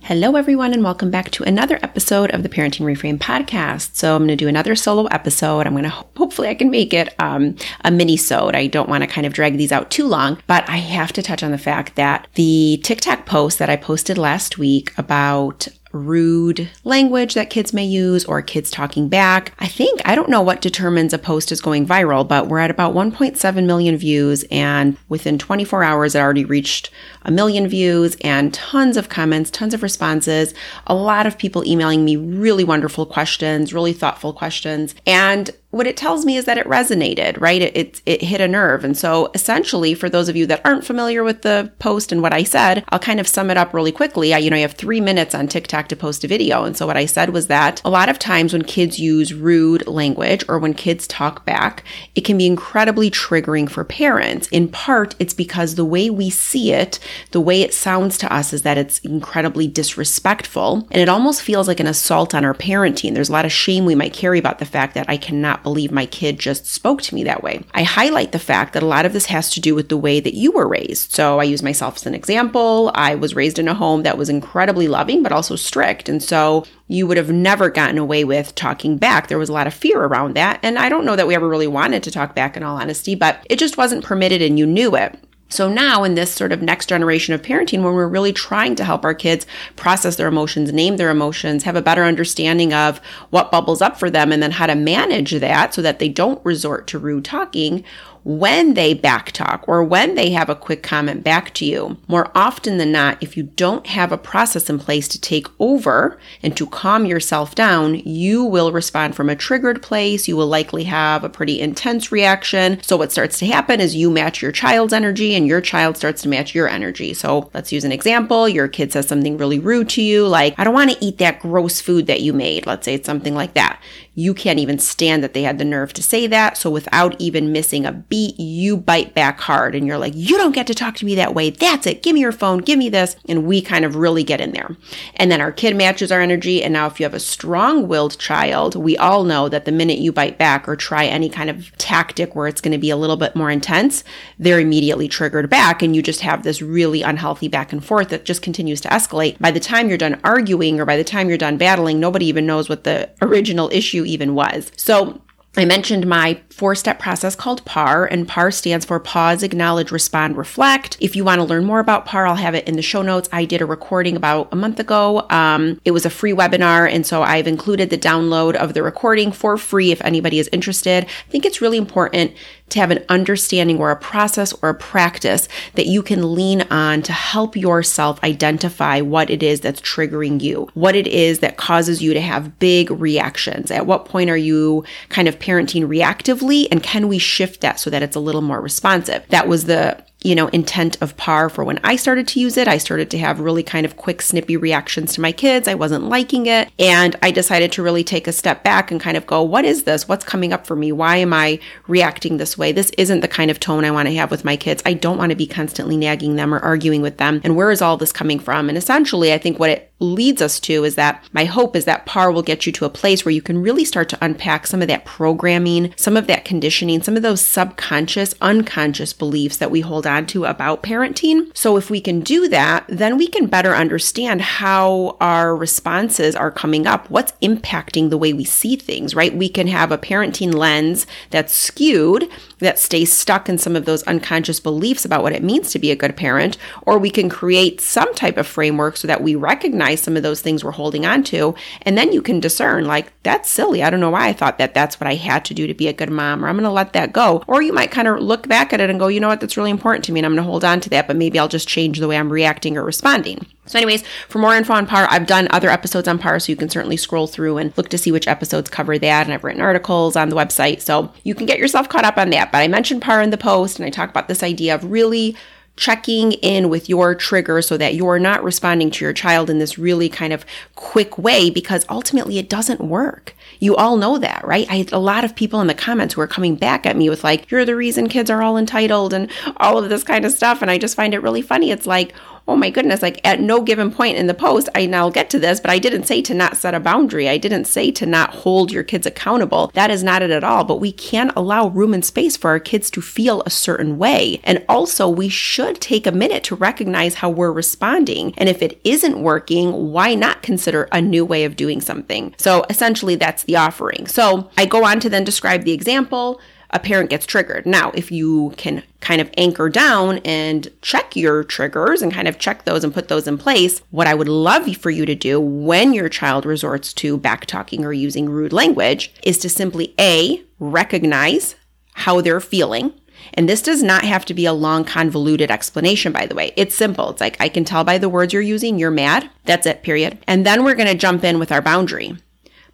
Hello, 0.05 0.37
everyone, 0.37 0.75
and 0.75 0.85
welcome 0.85 1.11
back 1.11 1.31
to 1.31 1.45
another 1.45 1.79
episode 1.83 2.31
of 2.33 2.43
the 2.43 2.49
Parenting 2.51 2.83
Reframe 2.83 3.17
podcast. 3.17 3.97
So, 3.97 4.15
I'm 4.15 4.27
going 4.27 4.29
to 4.29 4.37
do 4.37 4.49
another 4.49 4.77
solo 4.77 5.07
episode. 5.07 5.67
I'm 5.67 5.73
going 5.73 5.85
to 5.85 5.89
hopefully 5.89 6.49
I 6.49 6.55
can 6.55 6.71
make 6.71 6.93
it 6.93 7.15
um, 7.19 7.57
a 7.87 7.91
mini 7.91 8.19
sode. 8.19 8.55
I 8.55 8.67
don't 8.67 8.91
want 8.91 9.03
to 9.03 9.07
kind 9.07 9.27
of 9.27 9.33
drag 9.33 9.57
these 9.57 9.73
out 9.73 9.91
too 9.91 10.07
long, 10.07 10.37
but 10.47 10.69
I 10.69 10.77
have 10.77 11.15
to 11.15 11.23
touch 11.23 11.43
on 11.43 11.53
the 11.53 11.59
fact 11.59 11.97
that 11.97 12.29
the 12.35 12.83
TikTok 12.85 13.25
post 13.25 13.59
that 13.59 13.71
I 13.71 13.77
posted 13.77 14.19
last 14.19 14.59
week 14.59 14.93
about 14.99 15.69
rude 15.95 16.69
language 16.83 17.35
that 17.35 17.51
kids 17.51 17.73
may 17.73 17.85
use 17.85 18.25
or 18.25 18.43
kids 18.43 18.71
talking 18.71 19.09
back. 19.09 19.55
I 19.59 19.69
think, 19.69 20.01
I 20.05 20.15
don't 20.15 20.29
know 20.29 20.43
what 20.43 20.61
determines 20.61 21.13
a 21.13 21.19
post 21.19 21.53
is 21.53 21.61
going 21.61 21.87
viral, 21.87 22.27
but 22.27 22.49
we're 22.49 22.59
at 22.59 22.71
about 22.71 22.95
1.7 22.95 23.67
million 23.67 23.97
views. 23.97 24.45
And 24.51 24.97
within 25.09 25.39
24 25.39 25.85
hours, 25.85 26.15
it 26.15 26.21
already 26.21 26.45
reached 26.45 26.91
a 27.23 27.31
million 27.31 27.69
views 27.69 28.17
and 28.23 28.53
tons 28.53 28.97
of 28.97 29.09
comments, 29.09 29.51
tons 29.51 29.73
of 29.73 29.83
responses, 29.83 30.53
a 30.87 30.95
lot 30.95 31.27
of 31.27 31.39
people 31.39 31.65
emailing 31.65 32.05
me 32.05 32.17
really 32.17 32.65
wonderful 32.65 33.07
questions, 33.07 33.73
really 33.73 33.93
thoughtful 33.93 34.33
questions. 34.33 34.95
And 35.07 35.51
what 35.75 35.87
it 35.87 35.97
tells 35.97 36.25
me 36.25 36.37
is 36.37 36.45
that 36.45 36.57
it 36.57 36.67
resonated, 36.67 37.41
right? 37.41 37.61
It, 37.61 37.77
it, 37.77 38.03
it, 38.07 38.23
hit 38.23 38.41
a 38.41 38.47
nerve. 38.47 38.85
And 38.85 38.97
so 38.97 39.31
essentially, 39.35 39.95
for 39.95 40.09
those 40.09 40.29
of 40.29 40.37
you 40.37 40.47
that 40.47 40.61
aren't 40.65 40.85
familiar 40.85 41.25
with 41.25 41.43
the 41.43 41.73
post 41.81 42.13
and 42.13 42.23
what 42.23 42.33
I 42.33 42.45
said, 42.45 42.85
I'll 42.91 42.99
kind 42.99 43.19
of 43.19 43.27
sum 43.27 43.51
it 43.51 43.57
up 43.57 43.75
really 43.75 43.91
quickly. 43.91 44.33
I, 44.33 44.39
you 44.39 44.51
know, 44.51 44.57
you 44.57 44.63
have 44.63 44.75
three 44.75 45.01
minutes 45.01 45.35
on 45.35 45.49
TikTok 45.49 45.89
to 45.89 45.97
post 45.97 46.23
a 46.23 46.29
video. 46.29 46.65
And 46.65 46.77
so 46.77 46.87
what 46.87 46.97
I 46.97 47.07
said 47.07 47.31
was 47.31 47.49
that 47.49 47.83
a 47.85 47.91
lot 47.91 48.09
of 48.09 48.19
times 48.19 48.53
when 48.53 48.63
kids 48.63 49.01
use 49.01 49.35
rude 49.35 49.87
language 49.89 50.45
or 50.49 50.59
when 50.59 50.75
kids 50.75 51.09
talk 51.09 51.45
back, 51.45 51.83
it 52.15 52.23
can 52.23 52.39
be 52.39 52.47
incredibly 52.47 53.11
triggering 53.11 53.69
for 53.69 53.85
parents. 53.85 54.49
In 54.49 54.69
part, 54.69 55.17
it's 55.19 55.35
because 55.35 55.75
the 55.75 55.85
way 55.85 56.09
we 56.09 56.31
see 56.31 56.73
it, 56.73 57.01
the 57.33 57.41
way 57.41 57.63
it 57.63 57.75
sounds 57.75 58.17
to 58.19 58.33
us 58.33 58.53
is 58.53 58.63
that 58.63 58.79
it's 58.79 59.01
incredibly 59.01 59.67
disrespectful. 59.67 60.87
And 60.93 61.01
it 61.01 61.09
almost 61.09 61.43
feels 61.43 61.67
like 61.67 61.81
an 61.81 61.89
assault 61.89 62.33
on 62.33 62.45
our 62.45 62.55
parenting. 62.55 63.15
There's 63.15 63.29
a 63.29 63.33
lot 63.33 63.45
of 63.45 63.53
shame 63.53 63.85
we 63.85 63.97
might 63.97 64.13
carry 64.13 64.39
about 64.39 64.61
the 64.61 64.65
fact 64.65 64.95
that 64.95 65.09
I 65.09 65.17
cannot 65.17 65.64
believe 65.65 65.91
my 65.91 66.07
kid 66.07 66.39
just 66.39 66.67
spoke 66.67 67.03
to 67.03 67.15
me 67.15 67.25
that 67.25 67.43
way. 67.43 67.65
I 67.75 67.83
highlight 67.83 68.31
the 68.31 68.39
fact 68.39 68.73
that 68.75 68.83
a 68.85 68.87
lot 68.87 69.05
of 69.05 69.13
this 69.13 69.27
has 69.27 69.51
to 69.51 69.61
do 69.61 69.75
with 69.75 69.89
the 69.89 69.97
way 69.97 70.21
that 70.21 70.35
you 70.35 70.53
were 70.53 70.69
raised. 70.69 71.13
So 71.13 71.41
I 71.41 71.45
use 71.45 71.63
myself 71.63 71.97
as 71.97 72.07
an 72.07 72.15
example. 72.15 72.93
I 72.95 73.17
was 73.17 73.35
raised 73.35 73.59
in 73.59 73.67
a 73.67 73.75
home 73.75 74.05
that 74.05 74.17
was 74.17 74.29
incredibly 74.29 74.87
loving, 74.87 75.25
but 75.25 75.33
also 75.33 75.57
strict. 75.57 76.09
And 76.09 76.23
so 76.23 76.65
you 76.87 77.09
would 77.09 77.17
have 77.17 77.33
never 77.33 77.69
gotten 77.69 77.99
away 77.99 78.23
with 78.23 78.55
talking 78.55 78.97
back. 78.97 79.27
There 79.27 79.39
was 79.39 79.49
a 79.49 79.55
lot 79.55 79.67
of 79.67 79.75
fear 79.75 80.05
around 80.05 80.37
that. 80.37 80.61
And 80.63 80.79
I 80.79 80.89
don't 80.89 81.05
know 81.05 81.17
that 81.17 81.27
we 81.27 81.35
ever 81.35 81.49
really 81.49 81.67
wanted 81.67 82.05
to 82.05 82.13
talk 82.13 82.37
back 82.37 82.57
in 82.57 82.63
all 82.63 82.77
honesty, 82.77 83.17
but 83.17 83.45
it 83.51 83.59
just 83.59 83.77
wasn't 83.77 84.05
permitted 84.05 84.41
and 84.41 84.59
you 84.59 84.67
knew 84.67 84.95
it. 84.95 85.19
So 85.49 85.69
now 85.69 86.03
in 86.05 86.15
this 86.15 86.33
sort 86.33 86.53
of 86.53 86.63
next 86.63 86.89
generation 86.89 87.35
of 87.35 87.43
parenting, 87.43 87.83
when 87.85 87.95
we're 87.95 88.09
really 88.09 88.33
trying 88.33 88.75
to 88.77 88.85
help 88.85 89.05
our 89.05 89.15
kids 89.15 89.47
process 89.77 90.17
their 90.17 90.27
emotions, 90.27 90.73
name 90.73 90.97
their 90.97 91.11
emotions, 91.11 91.63
have 91.63 91.77
a 91.77 91.83
better 91.83 92.03
understanding 92.03 92.73
of 92.73 92.99
what 93.31 93.53
bubbles 93.53 93.83
up 93.83 93.99
for 93.99 94.11
them 94.11 94.33
and 94.33 94.43
then 94.43 94.51
how 94.51 94.67
to 94.67 94.75
manage 94.75 95.33
that 95.33 95.73
so 95.75 95.83
that 95.83 95.99
they 95.99 96.09
don't 96.09 96.45
resort 96.45 96.87
to 96.89 96.99
rude 96.99 97.25
talking, 97.25 97.85
when 98.25 98.75
they 98.75 98.95
backtalk 98.95 99.63
or 99.69 99.85
when 99.85 100.15
they 100.15 100.31
have 100.31 100.49
a 100.49 100.55
quick 100.55 100.83
comment 100.83 101.23
back 101.23 101.53
to 101.55 101.65
you. 101.65 101.97
More 102.09 102.31
often 102.35 102.79
than 102.79 102.91
not, 102.91 103.23
if 103.23 103.37
you 103.37 103.45
don't 103.45 103.87
have 103.87 104.13
a 104.13 104.19
process 104.19 104.71
in 104.71 104.79
place 104.79 105.07
to 105.09 105.21
take 105.21 105.47
over 105.61 106.19
and 106.43 106.57
to 106.57 106.67
calm 106.67 107.07
yourself 107.07 107.55
down, 107.55 107.97
you 107.97 108.43
will 108.45 108.73
respond 108.73 109.15
from 109.15 109.29
a 109.29 109.37
triggered 109.37 109.83
place. 109.83 110.27
You 110.27 110.37
will 110.37 110.47
likely 110.47 110.85
have 110.85 111.23
a 111.23 111.29
pretty 111.29 111.61
intense 111.61 112.11
reaction. 112.11 112.83
So, 112.83 112.97
what 112.97 113.13
starts 113.13 113.39
to 113.41 113.47
happen 113.47 113.81
is 113.81 113.95
you 113.95 114.11
match 114.11 114.41
your 114.43 114.53
child's 114.53 114.93
energy 114.93 115.35
and 115.35 115.47
your 115.47 115.61
child 115.61 115.97
starts 115.97 116.23
to 116.23 116.29
match 116.29 116.55
your 116.55 116.69
energy. 116.69 117.15
So, 117.15 117.51
let's 117.53 117.73
use 117.73 117.85
an 117.85 117.93
example. 117.93 118.49
Your 118.49 118.69
kid 118.69 118.93
says 118.93 119.07
something 119.07 119.37
really 119.37 119.59
rude 119.59 119.89
to 119.91 120.03
you, 120.03 120.27
like, 120.27 120.55
I 120.59 120.65
don't 120.65 120.75
want 120.75 120.91
to 120.91 121.05
eat 121.05 121.19
that 121.19 121.41
gross 121.41 121.81
food 121.81 122.07
that 122.07 122.23
you 122.23 122.33
made. 122.33 122.67
Let's 122.67 122.85
say 122.85 122.95
it's 122.95 123.07
something 123.07 123.35
like 123.35 123.55
that. 123.55 123.81
You 124.15 124.35
can't 124.35 124.59
even 124.59 124.79
stand 124.79 125.23
that 125.25 125.35
they 125.35 125.43
had 125.43 125.59
the 125.59 125.65
nerve 125.65 125.93
to 125.95 126.03
say 126.03 126.27
that. 126.29 126.57
So 126.57 126.71
without 126.71 127.21
even 127.21 127.53
missing 127.53 127.85
a 127.85 127.93
beat, 127.93 128.39
you 128.39 128.77
bite 128.77 129.15
back 129.15 129.41
hard 129.41 129.75
and 129.75 129.87
you're 129.87 129.99
like, 129.99 130.13
you 130.15 130.37
don't 130.37 130.55
get 130.55 130.67
to 130.69 130.75
talk 130.75 130.95
to 130.97 131.05
me 131.05 131.15
that 131.17 131.35
way. 131.35 131.51
That's 131.51 131.87
it. 131.87 132.03
Give 132.03 132.15
me 132.15 132.21
your 132.21 132.33
phone. 132.33 132.59
Give 132.59 132.79
me 132.79 132.89
this. 132.89 133.17
And 133.29 133.45
we 133.45 133.61
kind 133.61 133.85
of 133.85 133.97
really 133.97 134.23
get 134.23 134.41
in 134.41 134.53
there. 134.53 134.77
And 135.17 135.33
then 135.33 135.41
our 135.41 135.51
kid 135.51 135.77
matches 135.77 136.13
our 136.13 136.21
energy. 136.21 136.63
And 136.63 136.73
now 136.73 136.87
if 136.87 137.01
you 137.01 137.05
have 137.05 137.15
a 137.15 137.21
strong 137.21 137.89
willed 137.89 138.19
child, 138.19 138.77
we 138.77 138.97
all 138.97 139.25
know 139.25 139.49
that 139.49 139.65
the 139.65 139.73
minute 139.73 139.99
you 139.99 140.13
bite 140.13 140.39
back 140.39 140.69
or 140.69 140.77
try 140.77 141.07
any 141.07 141.29
kind 141.29 141.51
of 141.51 141.77
tactic 141.79 142.37
where 142.37 142.47
it's 142.47 142.61
going 142.61 142.73
to 142.73 142.79
be 142.79 142.91
a 142.91 142.97
little 142.97 143.17
bit 143.17 143.35
more 143.35 143.51
intense, 143.51 144.05
they're 144.39 144.61
immediately 144.61 145.09
triggered 145.09 145.51
back. 145.51 145.83
And 145.83 145.97
you 145.97 146.03
just 146.03 146.21
have 146.21 146.45
this 146.45 146.63
really 146.63 147.03
unhealthy 147.03 147.49
back 147.49 147.73
and 147.73 147.85
forth 147.85 148.11
that 148.11 148.25
just 148.25 148.43
continues 148.43 148.81
to 148.83 148.89
escalate. 148.89 149.39
By 149.41 149.51
the 149.51 149.61
time 149.61 149.89
you're 149.89 149.99
done 149.99 150.21
arguing 150.23 150.79
or 150.79 150.85
by 150.85 150.97
the 150.97 151.05
time 151.05 151.29
you're 151.29 151.39
done 151.39 151.57
battling, 151.57 151.99
nobody 151.99 152.27
even 152.27 152.47
knows 152.47 152.69
what 152.69 152.85
the 152.85 153.11
original 153.21 153.69
issue 153.73 154.04
even 154.05 154.35
was. 154.35 154.71
So 154.77 155.21
I 155.57 155.65
mentioned 155.65 156.07
my 156.07 156.41
four 156.51 156.75
step 156.75 156.99
process 156.99 157.37
called 157.37 157.65
PARR, 157.65 158.07
and 158.07 158.27
PARR 158.27 158.51
stands 158.51 158.85
for 158.85 158.99
Pause, 158.99 159.45
Acknowledge, 159.45 159.93
Respond, 159.93 160.37
Reflect. 160.37 160.97
If 161.01 161.15
you 161.15 161.25
want 161.25 161.39
to 161.39 161.45
learn 161.45 161.65
more 161.65 161.79
about 161.79 162.07
PARR, 162.07 162.27
I'll 162.27 162.35
have 162.35 162.57
it 162.57 162.67
in 162.67 162.75
the 162.75 162.83
show 162.83 163.03
notes. 163.03 163.29
I 163.33 163.45
did 163.45 163.61
a 163.61 163.67
recording 163.67 164.17
about 164.17 164.49
a 164.53 164.57
month 164.57 164.81
ago. 164.81 165.27
Um, 165.31 165.81
it 165.85 165.93
was 165.93 166.05
a 166.05 166.11
free 166.11 166.33
webinar, 166.33 166.91
and 166.91 167.07
so 167.07 167.23
I've 167.23 167.47
included 167.47 167.91
the 167.91 167.99
download 167.99 168.57
of 168.57 168.75
the 168.75 168.83
recording 168.83 169.31
for 169.31 169.57
free 169.57 169.93
if 169.93 170.01
anybody 170.03 170.41
is 170.41 170.49
interested. 170.53 171.05
I 171.05 171.31
think 171.31 171.45
it's 171.45 171.61
really 171.61 171.79
important 171.79 172.33
to 172.71 172.79
have 172.81 172.91
an 172.91 173.05
understanding 173.09 173.79
or 173.79 173.91
a 173.91 173.97
process 173.97 174.53
or 174.63 174.71
a 174.71 174.75
practice 174.75 175.49
that 175.75 175.87
you 175.87 176.03
can 176.03 176.35
lean 176.35 176.63
on 176.71 177.03
to 177.03 177.13
help 177.13 177.57
yourself 177.57 178.23
identify 178.25 179.01
what 179.01 179.31
it 179.31 179.43
is 179.43 179.61
that's 179.61 179.81
triggering 179.81 180.41
you, 180.41 180.69
what 180.75 180.97
it 180.97 181.07
is 181.07 181.41
that 181.41 181.57
causes 181.57 182.03
you 182.03 182.15
to 182.15 182.21
have 182.21 182.59
big 182.59 182.91
reactions. 182.91 183.71
At 183.71 183.87
what 183.87 184.07
point 184.07 184.31
are 184.31 184.37
you 184.37 184.85
kind 185.09 185.29
of 185.29 185.39
parenting 185.39 185.87
reactively 185.87 186.67
and 186.71 186.83
can 186.83 187.09
we 187.09 187.19
shift 187.19 187.61
that 187.61 187.79
so 187.79 187.91
that 187.91 188.03
it's 188.03 188.17
a 188.17 188.21
little 188.21 188.43
more 188.43 188.61
responsive? 188.61 189.25
That 189.29 189.47
was 189.47 189.67
the 189.67 190.03
you 190.25 190.35
know, 190.35 190.49
intent 190.49 191.01
of 191.03 191.17
PARR 191.19 191.51
for 191.51 191.63
when 191.63 191.79
I 191.85 191.97
started 191.97 192.27
to 192.29 192.41
use 192.41 192.57
it. 192.57 192.67
I 192.67 192.79
started 192.79 193.11
to 193.11 193.19
have 193.19 193.41
really 193.41 193.63
kind 193.63 193.85
of 193.85 193.99
quick, 193.99 194.23
snippy 194.23 194.57
reactions 194.57 195.13
to 195.15 195.21
my 195.21 195.33
kids. 195.33 195.69
I 195.69 195.75
wasn't 195.75 196.09
liking 196.09 196.47
it. 196.47 196.71
And 196.79 197.15
I 197.23 197.31
decided 197.31 197.71
to 197.73 197.83
really 197.83 198.03
take 198.03 198.27
a 198.27 198.33
step 198.33 198.65
back 198.65 198.91
and 198.91 199.01
kind 199.01 199.19
of 199.19 199.27
go, 199.27 199.43
what 199.43 199.67
is 199.67 199.85
this? 199.85 200.09
What's 200.09 200.25
coming 200.25 200.53
up 200.53 200.67
for 200.67 200.75
me? 200.75 200.93
Why 200.93 201.17
am 201.19 201.35
I 201.35 201.61
reacting 201.87 202.39
this 202.39 202.57
way? 202.57 202.73
This 202.73 202.91
isn't 202.97 203.21
the 203.21 203.29
kind 203.29 203.51
of 203.51 203.61
tone 203.61 203.85
I 203.85 203.91
want 203.91 204.09
to 204.09 204.15
have 204.15 204.31
with 204.31 204.47
my 204.47 204.57
kids. 204.57 204.83
I 204.87 204.95
don't 204.95 205.19
want 205.19 205.31
to 205.31 205.37
be 205.37 205.47
constantly 205.47 205.97
nagging 205.97 206.37
them 206.37 206.55
or 206.55 206.59
arguing 206.59 207.03
with 207.03 207.19
them. 207.19 207.43
And 207.45 207.55
where 207.55 207.71
is 207.71 207.83
all 207.83 207.99
this 207.99 208.13
coming 208.13 208.39
from? 208.39 208.71
And 208.71 208.79
essentially, 208.79 209.33
I 209.33 209.39
think 209.39 209.59
what 209.59 209.71
it 209.71 209.93
leads 210.01 210.43
us 210.43 210.59
to 210.61 210.85
is 210.85 210.97
that 210.97 211.25
my 211.33 211.45
hope 211.45 211.77
is 211.77 211.85
that 211.85 212.07
PARR 212.07 212.33
will 212.33 212.43
get 212.43 212.67
you 212.67 212.73
to 212.73 212.85
a 212.85 212.91
place 212.91 213.25
where 213.25 213.33
you 213.33 213.43
can 213.43 213.63
really 213.63 213.85
start 213.85 214.09
to 214.11 214.19
unpack 214.21 214.67
some 214.67 214.83
of 214.83 214.89
that 214.89 215.05
programming, 215.05 215.95
some 215.97 216.17
of 216.17 216.27
that 216.27 216.45
conditioning, 216.45 217.03
some 217.03 217.17
of 217.17 217.23
those 217.23 217.41
subconscious, 217.41 218.35
unconscious 218.41 219.13
beliefs 219.13 219.57
that 219.59 219.71
we 219.71 219.81
hold 219.81 220.07
to 220.23 220.45
about 220.45 220.83
parenting. 220.83 221.55
So 221.57 221.77
if 221.77 221.91
we 221.91 222.01
can 222.01 222.21
do 222.21 222.49
that, 222.49 222.85
then 222.89 223.17
we 223.17 223.27
can 223.27 223.47
better 223.47 223.75
understand 223.75 224.41
how 224.41 225.17
our 225.21 225.57
responses 225.57 226.35
are 226.37 226.51
coming 226.51 226.87
up, 226.87 227.11
what's 227.11 227.33
impacting 227.43 228.11
the 228.11 228.19
way 228.19 228.33
we 228.33 228.45
see 228.45 228.77
things, 228.77 229.15
right? 229.15 229.35
We 229.35 229.49
can 229.49 229.67
have 229.67 229.93
a 229.93 229.99
parenting 229.99 230.55
lens 230.55 231.07
that's 231.31 231.53
skewed 231.53 232.29
that 232.65 232.79
stay 232.79 233.05
stuck 233.05 233.49
in 233.49 233.57
some 233.57 233.77
of 233.77 233.85
those 233.85 234.03
unconscious 234.03 234.59
beliefs 234.61 235.05
about 235.05 235.23
what 235.23 235.33
it 235.33 235.43
means 235.43 235.71
to 235.71 235.79
be 235.79 235.91
a 235.91 235.97
good 235.97 236.17
parent, 236.17 236.59
or 236.83 236.99
we 236.99 237.11
can 237.11 237.29
create 237.29 237.81
some 237.81 238.13
type 238.15 238.37
of 238.37 238.47
framework 238.47 238.97
so 238.97 239.07
that 239.07 239.23
we 239.23 239.35
recognize 239.35 240.01
some 240.01 240.17
of 240.17 240.23
those 240.23 240.41
things 240.41 240.65
we're 240.65 240.73
holding 240.73 241.07
on 241.07 241.23
to. 241.25 241.55
And 241.83 241.97
then 241.97 242.13
you 242.13 242.21
can 242.21 242.41
discern, 242.41 242.85
like, 242.85 243.13
that's 243.23 243.51
silly. 243.51 243.83
I 243.83 243.91
don't 243.91 244.01
know 244.01 244.11
why 244.11 244.29
I 244.29 244.33
thought 244.33 244.59
that 244.59 244.75
that's 244.75 245.01
what 245.01 245.07
I 245.07 245.15
had 245.15 245.45
to 245.47 245.55
do 245.55 245.67
to 245.67 245.75
be 245.75 245.89
a 245.89 245.93
good 245.93 246.11
mom, 246.11 246.45
or 246.45 246.49
I'm 246.49 246.57
going 246.57 246.65
to 246.65 246.71
let 246.71 246.93
that 246.95 247.13
go. 247.13 247.43
Or 247.47 247.63
you 247.63 247.73
might 247.73 247.91
kind 247.91 248.09
of 248.09 248.21
look 248.21 248.49
back 248.49 248.73
at 248.73 248.81
it 248.81 248.91
and 248.91 248.99
go, 248.99 249.09
you 249.09 249.21
know 249.21 249.29
what, 249.29 249.41
that's 249.41 249.57
really 249.57 249.71
important 249.71 250.05
to 250.07 250.13
me, 250.13 250.21
and 250.21 250.27
I'm 250.27 250.33
going 250.33 250.45
to 250.45 250.51
hold 250.51 250.65
on 250.65 250.81
to 250.81 250.91
that, 250.91 251.07
but 251.07 251.17
maybe 251.17 251.39
I'll 251.39 251.49
just 251.49 251.69
change 251.69 251.99
the 251.99 252.09
way 252.09 252.17
I'm 252.17 252.33
reacting 252.33 252.77
or 252.77 252.85
responding. 252.85 253.47
So, 253.67 253.79
anyways, 253.79 254.05
for 254.29 254.39
more 254.39 254.55
info 254.55 254.75
on 254.75 254.87
PARR, 254.87 255.07
I've 255.11 255.27
done 255.27 255.49
other 255.51 255.71
episodes 255.71 256.07
on 256.07 256.19
PARR, 256.19 256.39
so 256.39 256.53
you 256.53 256.57
can 256.57 256.69
certainly 256.69 256.97
scroll 256.97 257.27
through 257.27 257.57
and 257.57 257.73
look 257.77 257.89
to 257.91 257.99
see 257.99 258.13
which 258.13 258.29
episodes 258.29 258.69
cover 258.69 258.99
that. 258.99 259.27
And 259.27 259.33
I've 259.33 259.45
written 259.45 259.63
articles 259.63 260.17
on 260.17 260.29
the 260.29 260.37
website, 260.37 260.83
so 260.83 261.13
you 261.23 261.35
can 261.35 261.47
get 261.47 261.59
yourself 261.59 261.89
caught 261.89 262.05
up 262.05 262.19
on 262.19 262.31
that. 262.31 262.53
But 262.53 262.59
I 262.59 262.69
mentioned 262.69 263.03
PARR 263.03 263.23
in 263.23 263.31
the 263.31 263.39
post, 263.39 263.79
and 263.79 263.87
I 263.87 263.91
talk 263.91 264.11
about 264.11 264.29
this 264.29 264.43
idea 264.43 264.75
of 264.75 264.91
really 264.91 265.37
checking 265.77 266.33
in 266.33 266.69
with 266.69 266.89
your 266.89 267.15
trigger 267.15 267.61
so 267.61 267.77
that 267.77 267.95
you're 267.95 268.19
not 268.19 268.45
responding 268.45 268.91
to 268.93 269.05
your 269.05 269.13
child 269.13 269.51
in 269.51 269.59
this 269.59 269.77
really 269.77 270.09
kind 270.09 270.33
of 270.33 270.47
quick 270.77 271.19
way 271.19 271.51
because 271.51 271.85
ultimately 271.89 272.39
it 272.39 272.49
doesn't 272.49 272.81
work. 272.81 273.35
You 273.59 273.75
all 273.75 273.97
know 273.97 274.19
that, 274.19 274.47
right? 274.47 274.71
I 274.71 274.77
had 274.77 274.93
a 274.93 274.99
lot 274.99 275.25
of 275.25 275.35
people 275.35 275.61
in 275.61 275.67
the 275.67 275.75
comments 275.75 276.15
who 276.15 276.21
are 276.21 276.29
coming 276.29 276.55
back 276.55 276.87
at 276.87 276.97
me 276.97 277.11
with 277.11 277.25
like, 277.25 277.51
you're 277.51 277.65
the 277.65 277.75
reason 277.75 278.09
kids 278.09 278.31
are 278.31 278.43
all 278.43 278.57
entitled 278.57 279.13
and 279.13 279.29
all 279.57 279.79
of 279.79 279.89
this 279.89 280.05
kind 280.05 280.25
of 280.25 280.31
stuff. 280.31 280.63
And 280.63 280.71
I 280.71 280.79
just 280.79 280.95
find 280.95 281.13
it 281.13 281.23
really 281.23 281.43
funny. 281.43 281.73
It's 281.73 281.87
like, 281.87 282.15
oh 282.47 282.57
my 282.57 282.71
goodness, 282.71 283.03
like 283.03 283.21
at 283.27 283.41
no 283.41 283.63
given 283.63 283.91
point 283.91 284.19
in 284.19 284.27
the 284.27 284.35
post, 284.35 284.69
I 284.75 284.87
now 284.87 285.09
get 285.09 285.31
to 285.31 285.39
this, 285.39 285.61
but 285.61 285.71
I 285.71 285.79
didn't 285.79 286.05
say 286.05 286.21
to 286.23 286.35
not 286.35 286.57
set 286.57 286.75
a 286.75 286.81
boundary. 286.81 287.29
I 287.29 287.39
didn't 287.39 287.65
say 287.65 287.91
to 287.93 288.07
not 288.07 288.31
hold 288.35 288.71
your 288.71 288.83
kids 288.83 289.07
accountable. 289.07 289.71
That 289.75 289.91
is 289.91 290.05
not 290.05 290.23
it 290.23 290.31
at 290.31 290.45
all. 290.45 290.65
But 290.65 290.81
we 290.81 290.93
can 290.93 291.31
allow 291.37 291.69
room 291.69 291.95
and 291.95 292.05
space 292.05 292.37
for 292.37 292.51
our 292.51 292.61
kids 292.61 292.91
to 292.93 293.01
feel 293.01 293.43
a 293.43 293.51
certain 293.51 293.99
way. 293.99 294.41
And 294.45 294.65
also, 294.69 295.09
we 295.09 295.29
should 295.29 295.81
take 295.81 296.07
a 296.07 296.13
minute 296.13 296.45
to 296.45 296.57
recognize 296.57 297.15
how 297.15 297.31
we're 297.31 297.53
responding. 297.53 298.35
And 298.37 298.49
if 298.49 298.63
it 298.63 298.81
isn't 298.85 299.23
working, 299.23 299.93
why 299.93 300.15
not 300.15 300.43
consider 300.43 300.89
a 300.93 301.01
new 301.01 301.25
way 301.25 301.45
of 301.45 301.57
doing 301.57 301.81
something? 301.81 302.35
So 302.39 302.65
essentially, 302.69 303.15
that's 303.15 303.45
the 303.45 303.57
offering. 303.57 304.07
So 304.07 304.51
I 304.59 304.67
go 304.67 304.85
on 304.85 305.01
to 305.01 305.09
then 305.09 305.25
describe 305.25 305.65
the 305.65 305.73
example 305.73 306.41
a 306.75 306.81
parent 306.81 307.09
gets 307.09 307.25
triggered. 307.25 307.65
Now, 307.65 307.93
if 307.95 308.11
you 308.11 308.53
can 308.57 308.83
kind 309.01 309.21
of 309.21 309.31
anchor 309.37 309.69
down 309.69 310.19
and 310.19 310.69
check 310.83 311.15
your 311.15 311.45
triggers 311.45 312.03
and 312.03 312.13
kind 312.13 312.27
of 312.27 312.39
check 312.39 312.65
those 312.65 312.83
and 312.83 312.93
put 312.93 313.07
those 313.07 313.29
in 313.29 313.39
place, 313.39 313.81
what 313.91 314.09
I 314.09 314.15
would 314.15 314.29
love 314.29 314.65
for 314.77 314.91
you 314.91 315.07
to 315.07 315.15
do 315.15 315.41
when 315.41 315.93
your 315.93 316.09
child 316.09 316.45
resorts 316.45 316.93
to 316.95 317.17
back 317.17 317.47
talking 317.47 317.85
or 317.85 317.93
using 317.93 318.29
rude 318.29 318.53
language 318.53 319.15
is 319.23 319.39
to 319.39 319.49
simply 319.49 319.95
A, 320.01 320.43
recognize 320.59 321.55
how 321.93 322.21
they're 322.21 322.41
feeling. 322.41 322.93
And 323.35 323.49
this 323.49 323.63
does 323.63 323.83
not 323.83 324.05
have 324.05 324.25
to 324.27 324.35
be 324.35 324.45
a 324.45 324.53
long, 324.53 324.85
convoluted 324.85 325.51
explanation, 325.51 326.13
by 326.13 326.27
the 326.27 326.35
way. 326.35 326.53
It's 326.57 326.75
simple. 326.75 327.11
It's 327.11 327.21
like, 327.21 327.37
I 327.41 327.49
can 327.49 327.65
tell 327.65 327.85
by 327.85 327.99
the 327.99 328.09
words 328.09 328.33
you're 328.33 328.43
using, 328.43 328.79
you're 328.79 328.91
mad. 328.91 329.31
That's 329.45 329.67
it, 329.67 329.83
period. 329.83 330.19
And 330.27 330.45
then 330.45 330.65
we're 330.65 330.75
going 330.75 330.89
to 330.89 330.95
jump 330.95 331.25
in 331.25 331.39
with 331.39 331.53
our 331.53 331.63
boundary 331.63 332.17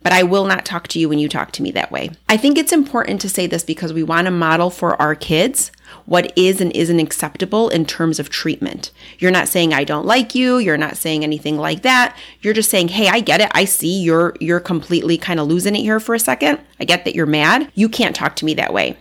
but 0.03 0.13
I 0.13 0.23
will 0.23 0.47
not 0.47 0.65
talk 0.65 0.89
to 0.89 0.99
you 0.99 1.09
when 1.09 1.19
you 1.19 1.29
talk 1.29 1.53
to 1.53 1.63
me 1.63 1.71
that 1.73 1.93
way. 1.93 2.11
I 2.29 2.37
think 2.37 2.57
it's 2.57 2.73
important 2.73 3.21
to 3.21 3.29
say 3.29 3.47
this 3.47 3.63
because 3.63 3.93
we 3.93 4.03
want 4.03 4.27
to 4.27 4.31
model 4.31 4.71
for 4.71 5.01
our 5.01 5.15
kids 5.15 5.71
what 6.07 6.33
is 6.37 6.61
and 6.61 6.73
isn't 6.73 7.01
acceptable 7.01 7.69
in 7.69 7.85
terms 7.85 8.19
of 8.19 8.31
treatment. 8.31 8.91
You're 9.19 9.31
not 9.31 9.49
saying 9.49 9.75
I 9.75 9.85
don't 9.85 10.07
like 10.07 10.35
you, 10.35 10.59
you're 10.59 10.77
not 10.77 10.97
saying 10.97 11.25
anything 11.25 11.57
like 11.57 11.83
that. 11.83 12.17
You're 12.41 12.55
just 12.55 12.71
saying, 12.71 12.89
"Hey, 12.89 13.09
I 13.09 13.21
get 13.21 13.41
it. 13.41 13.51
I 13.53 13.65
see 13.65 14.01
you're 14.01 14.35
you're 14.41 14.61
completely 14.61 15.19
kind 15.19 15.41
of 15.41 15.49
losing 15.49 15.75
it 15.75 15.83
here 15.83 16.01
for 16.01 16.15
a 16.15 16.21
second. 16.21 16.61
I 16.79 16.85
get 16.85 17.05
that 17.05 17.15
you're 17.15 17.27
mad. 17.27 17.71
You 17.75 17.89
can't 17.89 18.17
talk 18.17 18.37
to 18.37 18.45
me 18.45 18.55
that 18.55 18.73
way." 18.73 18.97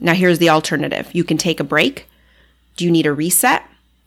Now 0.00 0.14
here's 0.14 0.38
the 0.38 0.50
alternative. 0.50 1.08
You 1.12 1.24
can 1.24 1.38
take 1.38 1.60
a 1.60 1.64
break. 1.64 2.08
Do 2.76 2.84
you 2.84 2.90
need 2.90 3.06
a 3.06 3.12
reset? 3.12 3.64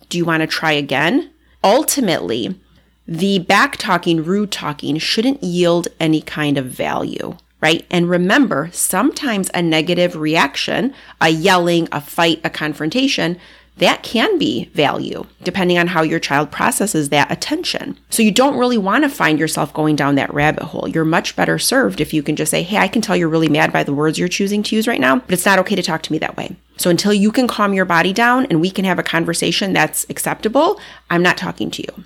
Do 0.10 0.18
you 0.18 0.26
want 0.26 0.42
to 0.42 0.48
try 0.48 0.74
again? 0.74 1.32
Ultimately, 1.64 2.60
the 3.08 3.40
back 3.40 3.78
talking, 3.78 4.24
rude 4.24 4.52
talking 4.52 4.98
shouldn't 4.98 5.44
yield 5.44 5.88
any 6.00 6.22
kind 6.22 6.58
of 6.58 6.66
value, 6.66 7.38
right? 7.62 7.86
And 7.92 8.10
remember, 8.10 8.70
sometimes 8.72 9.50
a 9.54 9.62
negative 9.62 10.16
reaction, 10.16 10.94
a 11.22 11.30
yelling, 11.30 11.88
a 11.92 12.02
fight, 12.02 12.42
a 12.44 12.50
confrontation, 12.50 13.40
that 13.78 14.04
can 14.04 14.38
be 14.38 14.66
value 14.74 15.26
depending 15.44 15.78
on 15.78 15.88
how 15.88 16.02
your 16.02 16.20
child 16.20 16.50
processes 16.50 17.10
that 17.10 17.32
attention. 17.32 17.98
So 18.10 18.24
you 18.24 18.32
don't 18.32 18.58
really 18.58 18.78
want 18.78 19.04
to 19.04 19.10
find 19.10 19.38
yourself 19.38 19.74
going 19.74 19.96
down 19.96 20.16
that 20.16 20.34
rabbit 20.34 20.64
hole. 20.64 20.88
You're 20.88 21.06
much 21.06 21.36
better 21.36 21.60
served 21.60 22.00
if 22.00 22.14
you 22.14 22.24
can 22.24 22.36
just 22.36 22.52
say, 22.52 22.64
Hey, 22.64 22.78
I 22.78 22.88
can 22.88 23.02
tell 23.02 23.18
you're 23.18 23.28
really 23.28 23.50
mad 23.50 23.74
by 23.74 23.84
the 23.84 23.94
words 23.94 24.18
you're 24.18 24.28
choosing 24.28 24.64
to 24.64 24.76
use 24.76 24.88
right 24.88 25.02
now, 25.02 25.18
but 25.18 25.34
it's 25.34 25.46
not 25.46 25.60
okay 25.60 25.76
to 25.76 25.84
talk 25.84 26.02
to 26.04 26.12
me 26.12 26.18
that 26.20 26.38
way. 26.38 26.56
So 26.78 26.90
until 26.90 27.14
you 27.14 27.32
can 27.32 27.48
calm 27.48 27.74
your 27.74 27.86
body 27.86 28.14
down 28.14 28.46
and 28.46 28.62
we 28.62 28.72
can 28.72 28.86
have 28.86 29.00
a 29.00 29.04
conversation 29.04 29.74
that's 29.74 30.06
acceptable, 30.10 30.80
I'm 31.10 31.22
not 31.22 31.38
talking 31.38 31.70
to 31.72 31.82
you. 31.84 32.06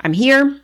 I'm 0.00 0.12
here. 0.12 0.60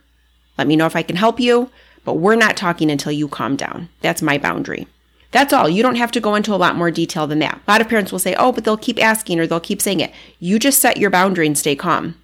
Let 0.57 0.67
me 0.67 0.75
know 0.75 0.85
if 0.85 0.95
I 0.95 1.03
can 1.03 1.15
help 1.15 1.39
you, 1.39 1.69
but 2.05 2.15
we're 2.15 2.35
not 2.35 2.57
talking 2.57 2.91
until 2.91 3.11
you 3.11 3.27
calm 3.27 3.55
down. 3.55 3.89
That's 4.01 4.21
my 4.21 4.37
boundary. 4.37 4.87
That's 5.31 5.51
all. 5.51 5.67
You 5.67 5.81
don't 5.81 5.95
have 5.95 6.11
to 6.11 6.19
go 6.19 6.35
into 6.35 6.53
a 6.53 6.57
lot 6.57 6.75
more 6.75 6.91
detail 6.91 7.25
than 7.25 7.39
that. 7.39 7.59
A 7.67 7.71
lot 7.71 7.81
of 7.81 7.89
parents 7.89 8.11
will 8.11 8.19
say, 8.19 8.35
oh, 8.35 8.51
but 8.51 8.63
they'll 8.63 8.77
keep 8.77 9.03
asking 9.03 9.39
or 9.39 9.47
they'll 9.47 9.59
keep 9.59 9.81
saying 9.81 9.99
it. 9.99 10.13
You 10.39 10.59
just 10.59 10.79
set 10.79 10.97
your 10.97 11.09
boundary 11.09 11.47
and 11.47 11.57
stay 11.57 11.75
calm. 11.75 12.15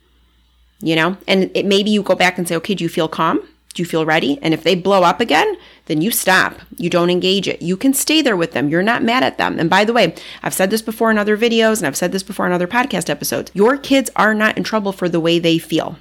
You 0.79 0.95
know, 0.95 1.17
and 1.27 1.51
it, 1.55 1.65
maybe 1.65 1.89
you 1.89 2.03
go 2.03 2.15
back 2.15 2.37
and 2.37 2.47
say, 2.47 2.55
okay, 2.57 2.75
do 2.75 2.83
you 2.83 2.89
feel 2.89 3.07
calm? 3.07 3.39
Do 3.73 3.81
you 3.81 3.85
feel 3.85 4.05
ready? 4.05 4.39
And 4.41 4.53
if 4.53 4.63
they 4.63 4.75
blow 4.75 5.03
up 5.03 5.19
again, 5.19 5.57
then 5.85 6.01
you 6.01 6.11
stop. 6.11 6.59
You 6.77 6.89
don't 6.89 7.09
engage 7.09 7.47
it. 7.47 7.61
You 7.61 7.77
can 7.77 7.93
stay 7.93 8.21
there 8.21 8.37
with 8.37 8.51
them. 8.51 8.69
You're 8.69 8.83
not 8.83 9.03
mad 9.03 9.23
at 9.23 9.37
them. 9.37 9.59
And 9.59 9.69
by 9.69 9.85
the 9.85 9.93
way, 9.93 10.15
I've 10.41 10.53
said 10.53 10.69
this 10.69 10.81
before 10.81 11.11
in 11.11 11.17
other 11.17 11.37
videos 11.37 11.79
and 11.79 11.87
I've 11.87 11.97
said 11.97 12.11
this 12.11 12.23
before 12.23 12.45
in 12.45 12.51
other 12.51 12.67
podcast 12.67 13.09
episodes. 13.09 13.51
Your 13.53 13.75
kids 13.77 14.09
are 14.15 14.33
not 14.33 14.57
in 14.57 14.63
trouble 14.63 14.91
for 14.91 15.09
the 15.09 15.19
way 15.19 15.39
they 15.39 15.57
feel. 15.57 15.97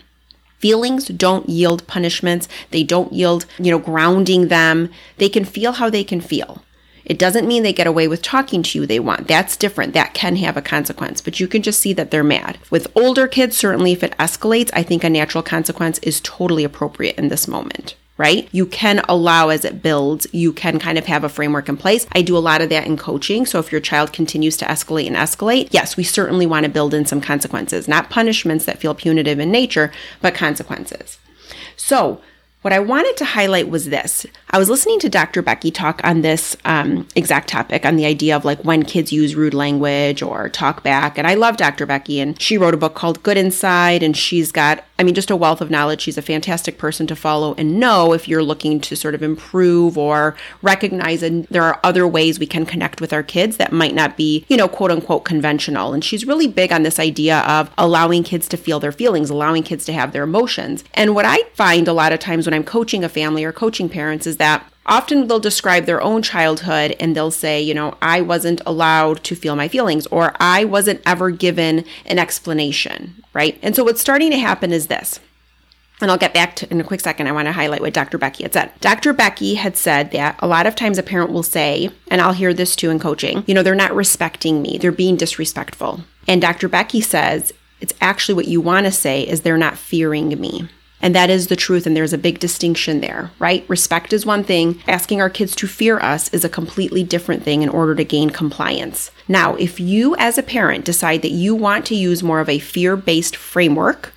Feelings 0.58 1.06
don't 1.06 1.48
yield 1.48 1.86
punishments. 1.86 2.48
They 2.70 2.82
don't 2.82 3.12
yield, 3.12 3.46
you 3.58 3.70
know, 3.70 3.78
grounding 3.78 4.48
them. 4.48 4.90
They 5.18 5.28
can 5.28 5.44
feel 5.44 5.72
how 5.72 5.88
they 5.90 6.04
can 6.04 6.20
feel. 6.20 6.64
It 7.04 7.18
doesn't 7.18 7.48
mean 7.48 7.62
they 7.62 7.72
get 7.72 7.86
away 7.86 8.06
with 8.06 8.20
talking 8.20 8.62
to 8.62 8.78
you 8.78 8.86
they 8.86 9.00
want. 9.00 9.28
That's 9.28 9.56
different. 9.56 9.94
That 9.94 10.12
can 10.12 10.36
have 10.36 10.58
a 10.58 10.62
consequence, 10.62 11.22
but 11.22 11.40
you 11.40 11.48
can 11.48 11.62
just 11.62 11.80
see 11.80 11.94
that 11.94 12.10
they're 12.10 12.22
mad. 12.22 12.58
With 12.70 12.92
older 12.94 13.26
kids, 13.26 13.56
certainly 13.56 13.92
if 13.92 14.02
it 14.02 14.16
escalates, 14.18 14.70
I 14.74 14.82
think 14.82 15.04
a 15.04 15.10
natural 15.10 15.42
consequence 15.42 15.98
is 16.00 16.20
totally 16.20 16.64
appropriate 16.64 17.16
in 17.16 17.28
this 17.28 17.48
moment 17.48 17.94
right? 18.18 18.48
You 18.52 18.66
can 18.66 19.00
allow 19.08 19.48
as 19.48 19.64
it 19.64 19.82
builds, 19.82 20.26
you 20.32 20.52
can 20.52 20.78
kind 20.78 20.98
of 20.98 21.06
have 21.06 21.24
a 21.24 21.28
framework 21.28 21.68
in 21.68 21.76
place. 21.76 22.06
I 22.12 22.20
do 22.20 22.36
a 22.36 22.40
lot 22.40 22.60
of 22.60 22.68
that 22.68 22.86
in 22.86 22.96
coaching. 22.96 23.46
So 23.46 23.58
if 23.60 23.72
your 23.72 23.80
child 23.80 24.12
continues 24.12 24.56
to 24.58 24.66
escalate 24.66 25.06
and 25.06 25.16
escalate, 25.16 25.68
yes, 25.70 25.96
we 25.96 26.04
certainly 26.04 26.44
want 26.44 26.64
to 26.64 26.70
build 26.70 26.92
in 26.92 27.06
some 27.06 27.20
consequences, 27.20 27.88
not 27.88 28.10
punishments 28.10 28.66
that 28.66 28.80
feel 28.80 28.94
punitive 28.94 29.38
in 29.38 29.50
nature, 29.50 29.92
but 30.20 30.34
consequences. 30.34 31.18
So, 31.76 32.20
what 32.62 32.72
I 32.72 32.80
wanted 32.80 33.16
to 33.18 33.24
highlight 33.24 33.68
was 33.70 33.86
this. 33.86 34.26
I 34.50 34.58
was 34.58 34.68
listening 34.68 34.98
to 35.00 35.08
Dr. 35.08 35.42
Becky 35.42 35.70
talk 35.70 36.00
on 36.02 36.22
this 36.22 36.56
um, 36.64 37.06
exact 37.14 37.48
topic, 37.48 37.86
on 37.86 37.94
the 37.94 38.04
idea 38.04 38.34
of 38.34 38.44
like 38.44 38.64
when 38.64 38.84
kids 38.84 39.12
use 39.12 39.36
rude 39.36 39.54
language 39.54 40.22
or 40.22 40.48
talk 40.48 40.82
back. 40.82 41.16
And 41.16 41.26
I 41.26 41.34
love 41.34 41.56
Dr. 41.56 41.86
Becky, 41.86 42.18
and 42.18 42.40
she 42.42 42.58
wrote 42.58 42.74
a 42.74 42.78
book 42.78 42.96
called 42.96 43.22
Good 43.22 43.36
Inside, 43.36 44.02
and 44.02 44.16
she's 44.16 44.50
got, 44.50 44.84
I 44.98 45.04
mean, 45.04 45.14
just 45.14 45.30
a 45.30 45.36
wealth 45.36 45.60
of 45.60 45.70
knowledge. 45.70 46.00
She's 46.00 46.18
a 46.18 46.22
fantastic 46.22 46.76
person 46.76 47.06
to 47.06 47.14
follow 47.16 47.54
and 47.56 47.78
know 47.78 48.12
if 48.12 48.26
you're 48.26 48.42
looking 48.42 48.80
to 48.80 48.96
sort 48.96 49.14
of 49.14 49.22
improve 49.22 49.96
or 49.96 50.34
recognize 50.60 51.22
and 51.22 51.46
there 51.46 51.62
are 51.62 51.78
other 51.84 52.06
ways 52.06 52.38
we 52.38 52.46
can 52.46 52.66
connect 52.66 53.00
with 53.00 53.12
our 53.12 53.22
kids 53.22 53.58
that 53.58 53.72
might 53.72 53.94
not 53.94 54.16
be, 54.16 54.44
you 54.48 54.56
know, 54.56 54.66
quote 54.68 54.90
unquote 54.90 55.24
conventional. 55.24 55.92
And 55.92 56.04
she's 56.04 56.26
really 56.26 56.48
big 56.48 56.72
on 56.72 56.82
this 56.82 56.98
idea 56.98 57.40
of 57.40 57.70
allowing 57.78 58.24
kids 58.24 58.48
to 58.48 58.56
feel 58.56 58.80
their 58.80 58.92
feelings, 58.92 59.30
allowing 59.30 59.62
kids 59.62 59.84
to 59.84 59.92
have 59.92 60.12
their 60.12 60.24
emotions. 60.24 60.82
And 60.94 61.14
what 61.14 61.24
I 61.24 61.44
find 61.54 61.86
a 61.86 61.92
lot 61.92 62.12
of 62.12 62.18
times 62.18 62.46
when 62.46 62.54
I'm 62.54 62.64
coaching 62.64 63.04
a 63.04 63.08
family 63.08 63.44
or 63.44 63.52
coaching 63.52 63.88
parents 63.88 64.26
is 64.26 64.38
that 64.38 64.68
often 64.88 65.28
they'll 65.28 65.38
describe 65.38 65.84
their 65.84 66.02
own 66.02 66.22
childhood 66.22 66.96
and 66.98 67.14
they'll 67.14 67.30
say, 67.30 67.60
you 67.60 67.74
know, 67.74 67.96
I 68.02 68.20
wasn't 68.20 68.60
allowed 68.66 69.22
to 69.24 69.36
feel 69.36 69.54
my 69.54 69.68
feelings 69.68 70.06
or 70.08 70.34
I 70.40 70.64
wasn't 70.64 71.02
ever 71.06 71.30
given 71.30 71.84
an 72.06 72.18
explanation, 72.18 73.22
right? 73.34 73.58
And 73.62 73.76
so 73.76 73.84
what's 73.84 74.00
starting 74.00 74.30
to 74.30 74.38
happen 74.38 74.72
is 74.72 74.88
this. 74.88 75.20
And 76.00 76.10
I'll 76.10 76.18
get 76.18 76.34
back 76.34 76.54
to 76.56 76.70
in 76.70 76.80
a 76.80 76.84
quick 76.84 77.00
second. 77.00 77.26
I 77.26 77.32
want 77.32 77.46
to 77.46 77.52
highlight 77.52 77.80
what 77.80 77.92
Dr. 77.92 78.18
Becky 78.18 78.44
had 78.44 78.52
said. 78.52 78.72
Dr. 78.80 79.12
Becky 79.12 79.54
had 79.54 79.76
said 79.76 80.12
that 80.12 80.36
a 80.38 80.46
lot 80.46 80.66
of 80.66 80.76
times 80.76 80.96
a 80.96 81.02
parent 81.02 81.32
will 81.32 81.42
say, 81.42 81.90
and 82.08 82.20
I'll 82.20 82.32
hear 82.32 82.54
this 82.54 82.76
too 82.76 82.90
in 82.90 83.00
coaching, 83.00 83.42
you 83.46 83.54
know, 83.54 83.62
they're 83.64 83.74
not 83.74 83.94
respecting 83.94 84.62
me, 84.62 84.78
they're 84.78 84.92
being 84.92 85.16
disrespectful. 85.16 86.02
And 86.28 86.40
Dr. 86.40 86.68
Becky 86.68 87.00
says, 87.00 87.52
it's 87.80 87.94
actually 88.00 88.34
what 88.34 88.48
you 88.48 88.60
want 88.60 88.86
to 88.86 88.92
say 88.92 89.22
is 89.22 89.40
they're 89.40 89.58
not 89.58 89.78
fearing 89.78 90.28
me. 90.40 90.68
And 91.00 91.14
that 91.14 91.30
is 91.30 91.46
the 91.46 91.56
truth, 91.56 91.86
and 91.86 91.96
there's 91.96 92.12
a 92.12 92.18
big 92.18 92.40
distinction 92.40 93.00
there, 93.00 93.30
right? 93.38 93.64
Respect 93.68 94.12
is 94.12 94.26
one 94.26 94.42
thing, 94.42 94.82
asking 94.88 95.20
our 95.20 95.30
kids 95.30 95.54
to 95.56 95.68
fear 95.68 96.00
us 96.00 96.28
is 96.34 96.44
a 96.44 96.48
completely 96.48 97.04
different 97.04 97.44
thing 97.44 97.62
in 97.62 97.68
order 97.68 97.94
to 97.94 98.04
gain 98.04 98.30
compliance. 98.30 99.12
Now, 99.28 99.54
if 99.56 99.78
you 99.78 100.16
as 100.16 100.38
a 100.38 100.42
parent 100.42 100.84
decide 100.84 101.22
that 101.22 101.30
you 101.30 101.54
want 101.54 101.86
to 101.86 101.94
use 101.94 102.22
more 102.22 102.40
of 102.40 102.48
a 102.48 102.58
fear 102.58 102.96
based 102.96 103.36
framework, 103.36 104.12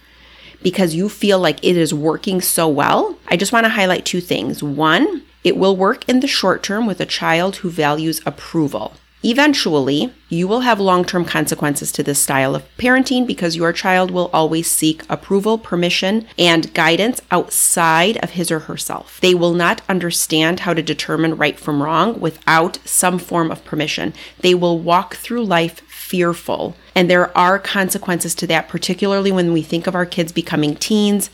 because 0.63 0.95
you 0.95 1.09
feel 1.09 1.39
like 1.39 1.63
it 1.63 1.75
is 1.75 1.93
working 1.93 2.41
so 2.41 2.67
well, 2.67 3.17
I 3.27 3.37
just 3.37 3.51
want 3.51 3.65
to 3.65 3.69
highlight 3.69 4.05
two 4.05 4.21
things. 4.21 4.61
One, 4.63 5.23
it 5.43 5.57
will 5.57 5.75
work 5.75 6.07
in 6.07 6.19
the 6.19 6.27
short 6.27 6.61
term 6.63 6.85
with 6.85 6.99
a 6.99 7.05
child 7.05 7.57
who 7.57 7.69
values 7.69 8.21
approval. 8.25 8.93
Eventually, 9.23 10.11
you 10.29 10.47
will 10.47 10.61
have 10.61 10.79
long 10.79 11.05
term 11.05 11.25
consequences 11.25 11.91
to 11.91 12.03
this 12.03 12.19
style 12.19 12.55
of 12.55 12.63
parenting 12.77 13.27
because 13.27 13.55
your 13.55 13.71
child 13.71 14.09
will 14.09 14.31
always 14.33 14.69
seek 14.69 15.03
approval, 15.09 15.59
permission, 15.59 16.27
and 16.39 16.73
guidance 16.73 17.21
outside 17.29 18.17
of 18.23 18.31
his 18.31 18.49
or 18.49 18.59
herself. 18.59 19.19
They 19.21 19.35
will 19.35 19.53
not 19.53 19.81
understand 19.87 20.61
how 20.61 20.73
to 20.73 20.81
determine 20.81 21.37
right 21.37 21.59
from 21.59 21.83
wrong 21.83 22.19
without 22.19 22.79
some 22.83 23.19
form 23.19 23.51
of 23.51 23.63
permission. 23.63 24.13
They 24.39 24.55
will 24.55 24.79
walk 24.79 25.15
through 25.15 25.45
life 25.45 25.81
fearful. 25.81 26.75
And 26.95 27.09
there 27.09 27.35
are 27.37 27.59
consequences 27.59 28.33
to 28.35 28.47
that, 28.47 28.67
particularly 28.67 29.31
when 29.31 29.53
we 29.53 29.61
think 29.61 29.87
of 29.87 29.95
our 29.95 30.05
kids 30.05 30.31
becoming 30.31 30.75
teens, 30.75 31.29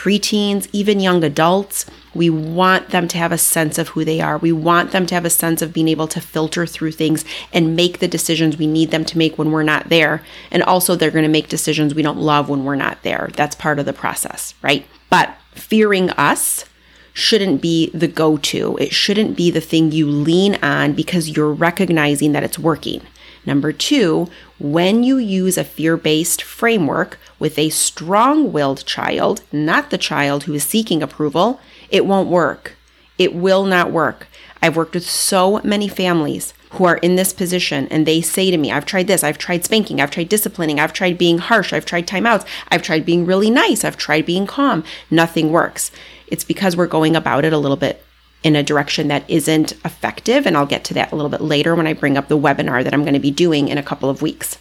preteens, 0.00 0.66
even 0.72 0.98
young 0.98 1.22
adults. 1.22 1.84
We 2.14 2.30
want 2.30 2.88
them 2.88 3.06
to 3.08 3.18
have 3.18 3.32
a 3.32 3.38
sense 3.38 3.76
of 3.76 3.88
who 3.88 4.02
they 4.02 4.18
are. 4.22 4.38
We 4.38 4.50
want 4.50 4.92
them 4.92 5.04
to 5.04 5.14
have 5.14 5.26
a 5.26 5.30
sense 5.30 5.60
of 5.60 5.74
being 5.74 5.88
able 5.88 6.08
to 6.08 6.22
filter 6.22 6.64
through 6.64 6.92
things 6.92 7.22
and 7.52 7.76
make 7.76 7.98
the 7.98 8.08
decisions 8.08 8.56
we 8.56 8.66
need 8.66 8.92
them 8.92 9.04
to 9.04 9.18
make 9.18 9.36
when 9.36 9.50
we're 9.52 9.62
not 9.62 9.90
there. 9.90 10.22
And 10.50 10.62
also, 10.62 10.96
they're 10.96 11.10
going 11.10 11.24
to 11.24 11.28
make 11.28 11.48
decisions 11.50 11.94
we 11.94 12.00
don't 12.00 12.18
love 12.18 12.48
when 12.48 12.64
we're 12.64 12.76
not 12.76 13.02
there. 13.02 13.28
That's 13.36 13.54
part 13.54 13.78
of 13.78 13.84
the 13.84 13.92
process, 13.92 14.54
right? 14.62 14.86
But 15.10 15.36
fearing 15.50 16.08
us 16.12 16.64
shouldn't 17.12 17.60
be 17.60 17.90
the 17.90 18.08
go 18.08 18.38
to. 18.38 18.78
It 18.78 18.94
shouldn't 18.94 19.36
be 19.36 19.50
the 19.50 19.60
thing 19.60 19.92
you 19.92 20.06
lean 20.06 20.54
on 20.62 20.94
because 20.94 21.28
you're 21.28 21.52
recognizing 21.52 22.32
that 22.32 22.42
it's 22.42 22.58
working. 22.58 23.02
Number 23.46 23.72
two, 23.72 24.28
when 24.58 25.02
you 25.02 25.16
use 25.16 25.56
a 25.56 25.64
fear 25.64 25.96
based 25.96 26.42
framework 26.42 27.18
with 27.38 27.58
a 27.58 27.70
strong 27.70 28.52
willed 28.52 28.84
child, 28.84 29.42
not 29.50 29.90
the 29.90 29.98
child 29.98 30.44
who 30.44 30.54
is 30.54 30.64
seeking 30.64 31.02
approval, 31.02 31.60
it 31.88 32.06
won't 32.06 32.28
work. 32.28 32.76
It 33.18 33.34
will 33.34 33.64
not 33.64 33.90
work. 33.90 34.28
I've 34.62 34.76
worked 34.76 34.94
with 34.94 35.08
so 35.08 35.60
many 35.64 35.88
families 35.88 36.52
who 36.72 36.84
are 36.84 36.98
in 36.98 37.16
this 37.16 37.32
position 37.32 37.88
and 37.88 38.06
they 38.06 38.20
say 38.20 38.50
to 38.50 38.56
me, 38.56 38.70
I've 38.70 38.86
tried 38.86 39.06
this, 39.06 39.24
I've 39.24 39.38
tried 39.38 39.64
spanking, 39.64 40.00
I've 40.00 40.10
tried 40.10 40.28
disciplining, 40.28 40.78
I've 40.78 40.92
tried 40.92 41.18
being 41.18 41.38
harsh, 41.38 41.72
I've 41.72 41.86
tried 41.86 42.06
timeouts, 42.06 42.46
I've 42.68 42.82
tried 42.82 43.04
being 43.04 43.26
really 43.26 43.50
nice, 43.50 43.84
I've 43.84 43.96
tried 43.96 44.26
being 44.26 44.46
calm. 44.46 44.84
Nothing 45.10 45.50
works. 45.50 45.90
It's 46.28 46.44
because 46.44 46.76
we're 46.76 46.86
going 46.86 47.16
about 47.16 47.44
it 47.44 47.52
a 47.52 47.58
little 47.58 47.76
bit 47.76 48.04
in 48.42 48.56
a 48.56 48.62
direction 48.62 49.08
that 49.08 49.28
isn't 49.28 49.72
effective. 49.84 50.46
And 50.46 50.56
I'll 50.56 50.66
get 50.66 50.84
to 50.84 50.94
that 50.94 51.12
a 51.12 51.16
little 51.16 51.30
bit 51.30 51.40
later 51.40 51.74
when 51.74 51.86
I 51.86 51.92
bring 51.92 52.16
up 52.16 52.28
the 52.28 52.38
webinar 52.38 52.82
that 52.84 52.94
I'm 52.94 53.02
going 53.02 53.14
to 53.14 53.20
be 53.20 53.30
doing 53.30 53.68
in 53.68 53.78
a 53.78 53.82
couple 53.82 54.08
of 54.08 54.22
weeks. 54.22 54.58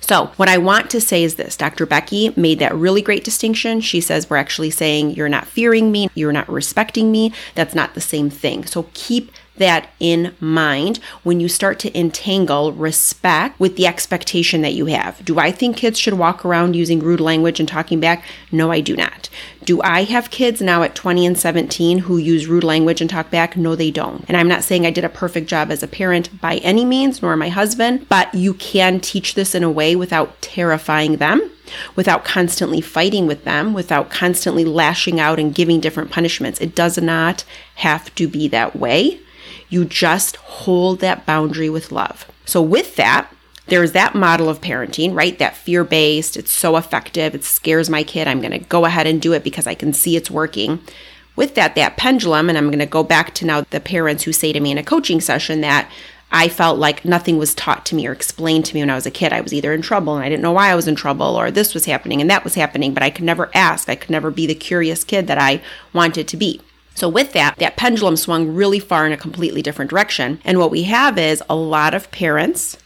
So, 0.00 0.26
what 0.36 0.48
I 0.48 0.58
want 0.58 0.90
to 0.90 1.00
say 1.00 1.22
is 1.22 1.36
this 1.36 1.56
Dr. 1.56 1.86
Becky 1.86 2.32
made 2.36 2.58
that 2.58 2.74
really 2.74 3.02
great 3.02 3.22
distinction. 3.22 3.80
She 3.80 4.00
says, 4.00 4.28
We're 4.28 4.36
actually 4.36 4.70
saying 4.70 5.12
you're 5.12 5.28
not 5.28 5.46
fearing 5.46 5.92
me, 5.92 6.08
you're 6.14 6.32
not 6.32 6.48
respecting 6.48 7.12
me. 7.12 7.32
That's 7.54 7.74
not 7.74 7.94
the 7.94 8.00
same 8.00 8.28
thing. 8.28 8.66
So, 8.66 8.88
keep 8.94 9.30
that 9.56 9.90
in 10.00 10.34
mind 10.40 10.98
when 11.22 11.40
you 11.40 11.48
start 11.48 11.78
to 11.80 11.98
entangle 11.98 12.72
respect 12.72 13.58
with 13.60 13.76
the 13.76 13.86
expectation 13.86 14.62
that 14.62 14.72
you 14.72 14.86
have. 14.86 15.24
Do 15.24 15.38
I 15.38 15.52
think 15.52 15.76
kids 15.76 15.98
should 15.98 16.14
walk 16.14 16.44
around 16.44 16.74
using 16.74 17.00
rude 17.00 17.20
language 17.20 17.60
and 17.60 17.68
talking 17.68 18.00
back? 18.00 18.24
No, 18.50 18.70
I 18.70 18.80
do 18.80 18.96
not. 18.96 19.28
Do 19.64 19.80
I 19.82 20.04
have 20.04 20.30
kids 20.30 20.60
now 20.60 20.82
at 20.82 20.94
20 20.94 21.26
and 21.26 21.38
17 21.38 21.98
who 21.98 22.16
use 22.16 22.46
rude 22.46 22.64
language 22.64 23.00
and 23.00 23.08
talk 23.08 23.30
back? 23.30 23.56
No, 23.56 23.76
they 23.76 23.90
don't. 23.90 24.24
And 24.26 24.36
I'm 24.36 24.48
not 24.48 24.64
saying 24.64 24.86
I 24.86 24.90
did 24.90 25.04
a 25.04 25.08
perfect 25.08 25.48
job 25.48 25.70
as 25.70 25.82
a 25.82 25.88
parent 25.88 26.40
by 26.40 26.56
any 26.56 26.84
means, 26.84 27.22
nor 27.22 27.36
my 27.36 27.48
husband, 27.48 28.08
but 28.08 28.34
you 28.34 28.54
can 28.54 29.00
teach 29.00 29.34
this 29.34 29.54
in 29.54 29.62
a 29.62 29.70
way 29.70 29.94
without 29.94 30.40
terrifying 30.42 31.16
them 31.16 31.50
without 31.94 32.24
constantly 32.24 32.80
fighting 32.80 33.26
with 33.26 33.44
them, 33.44 33.72
without 33.72 34.10
constantly 34.10 34.64
lashing 34.64 35.18
out 35.18 35.38
and 35.38 35.54
giving 35.54 35.80
different 35.80 36.10
punishments. 36.10 36.60
It 36.60 36.74
does 36.74 36.98
not 37.00 37.44
have 37.76 38.14
to 38.16 38.28
be 38.28 38.48
that 38.48 38.76
way. 38.76 39.20
You 39.72 39.86
just 39.86 40.36
hold 40.36 41.00
that 41.00 41.24
boundary 41.24 41.70
with 41.70 41.90
love. 41.90 42.30
So, 42.44 42.60
with 42.60 42.96
that, 42.96 43.32
there's 43.68 43.92
that 43.92 44.14
model 44.14 44.50
of 44.50 44.60
parenting, 44.60 45.14
right? 45.14 45.38
That 45.38 45.56
fear 45.56 45.82
based, 45.82 46.36
it's 46.36 46.50
so 46.50 46.76
effective, 46.76 47.34
it 47.34 47.42
scares 47.42 47.88
my 47.88 48.02
kid. 48.02 48.28
I'm 48.28 48.42
going 48.42 48.52
to 48.52 48.58
go 48.58 48.84
ahead 48.84 49.06
and 49.06 49.22
do 49.22 49.32
it 49.32 49.42
because 49.42 49.66
I 49.66 49.74
can 49.74 49.94
see 49.94 50.14
it's 50.14 50.30
working. 50.30 50.80
With 51.36 51.54
that, 51.54 51.74
that 51.76 51.96
pendulum, 51.96 52.50
and 52.50 52.58
I'm 52.58 52.66
going 52.66 52.80
to 52.80 52.86
go 52.86 53.02
back 53.02 53.34
to 53.36 53.46
now 53.46 53.62
the 53.62 53.80
parents 53.80 54.24
who 54.24 54.32
say 54.34 54.52
to 54.52 54.60
me 54.60 54.72
in 54.72 54.76
a 54.76 54.82
coaching 54.82 55.22
session 55.22 55.62
that 55.62 55.90
I 56.30 56.50
felt 56.50 56.78
like 56.78 57.06
nothing 57.06 57.38
was 57.38 57.54
taught 57.54 57.86
to 57.86 57.94
me 57.94 58.06
or 58.06 58.12
explained 58.12 58.66
to 58.66 58.74
me 58.74 58.82
when 58.82 58.90
I 58.90 58.94
was 58.94 59.06
a 59.06 59.10
kid. 59.10 59.32
I 59.32 59.40
was 59.40 59.54
either 59.54 59.72
in 59.72 59.80
trouble 59.80 60.16
and 60.16 60.22
I 60.22 60.28
didn't 60.28 60.42
know 60.42 60.52
why 60.52 60.68
I 60.68 60.74
was 60.74 60.86
in 60.86 60.96
trouble, 60.96 61.34
or 61.34 61.50
this 61.50 61.72
was 61.72 61.86
happening 61.86 62.20
and 62.20 62.28
that 62.28 62.44
was 62.44 62.56
happening, 62.56 62.92
but 62.92 63.02
I 63.02 63.08
could 63.08 63.24
never 63.24 63.50
ask. 63.54 63.88
I 63.88 63.94
could 63.94 64.10
never 64.10 64.30
be 64.30 64.46
the 64.46 64.54
curious 64.54 65.02
kid 65.02 65.28
that 65.28 65.38
I 65.38 65.62
wanted 65.94 66.28
to 66.28 66.36
be. 66.36 66.60
So, 66.94 67.08
with 67.08 67.32
that, 67.32 67.56
that 67.58 67.76
pendulum 67.76 68.16
swung 68.16 68.54
really 68.54 68.78
far 68.78 69.06
in 69.06 69.12
a 69.12 69.16
completely 69.16 69.62
different 69.62 69.90
direction. 69.90 70.40
And 70.44 70.58
what 70.58 70.70
we 70.70 70.84
have 70.84 71.18
is 71.18 71.42
a 71.48 71.56
lot 71.56 71.94
of 71.94 72.10
parents 72.10 72.76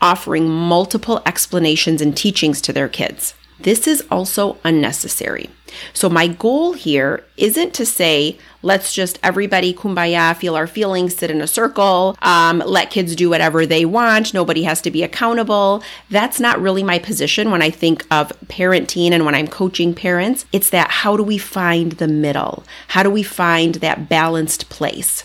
offering 0.00 0.48
multiple 0.48 1.22
explanations 1.24 2.00
and 2.00 2.16
teachings 2.16 2.60
to 2.60 2.72
their 2.72 2.88
kids. 2.88 3.34
This 3.60 3.86
is 3.86 4.04
also 4.10 4.58
unnecessary. 4.64 5.48
So, 5.92 6.08
my 6.08 6.28
goal 6.28 6.72
here 6.72 7.24
isn't 7.36 7.74
to 7.74 7.86
say, 7.86 8.38
let's 8.62 8.94
just 8.94 9.18
everybody 9.22 9.74
kumbaya, 9.74 10.36
feel 10.36 10.56
our 10.56 10.66
feelings, 10.66 11.16
sit 11.16 11.30
in 11.30 11.40
a 11.40 11.46
circle, 11.46 12.16
um, 12.22 12.62
let 12.64 12.90
kids 12.90 13.16
do 13.16 13.30
whatever 13.30 13.66
they 13.66 13.84
want. 13.84 14.34
Nobody 14.34 14.64
has 14.64 14.80
to 14.82 14.90
be 14.90 15.02
accountable. 15.02 15.82
That's 16.10 16.40
not 16.40 16.60
really 16.60 16.82
my 16.82 16.98
position 16.98 17.50
when 17.50 17.62
I 17.62 17.70
think 17.70 18.06
of 18.10 18.32
parenting 18.46 19.12
and 19.12 19.24
when 19.24 19.34
I'm 19.34 19.48
coaching 19.48 19.94
parents. 19.94 20.46
It's 20.52 20.70
that 20.70 20.90
how 20.90 21.16
do 21.16 21.22
we 21.22 21.38
find 21.38 21.92
the 21.92 22.08
middle? 22.08 22.64
How 22.88 23.02
do 23.02 23.10
we 23.10 23.22
find 23.22 23.76
that 23.76 24.08
balanced 24.08 24.68
place? 24.68 25.24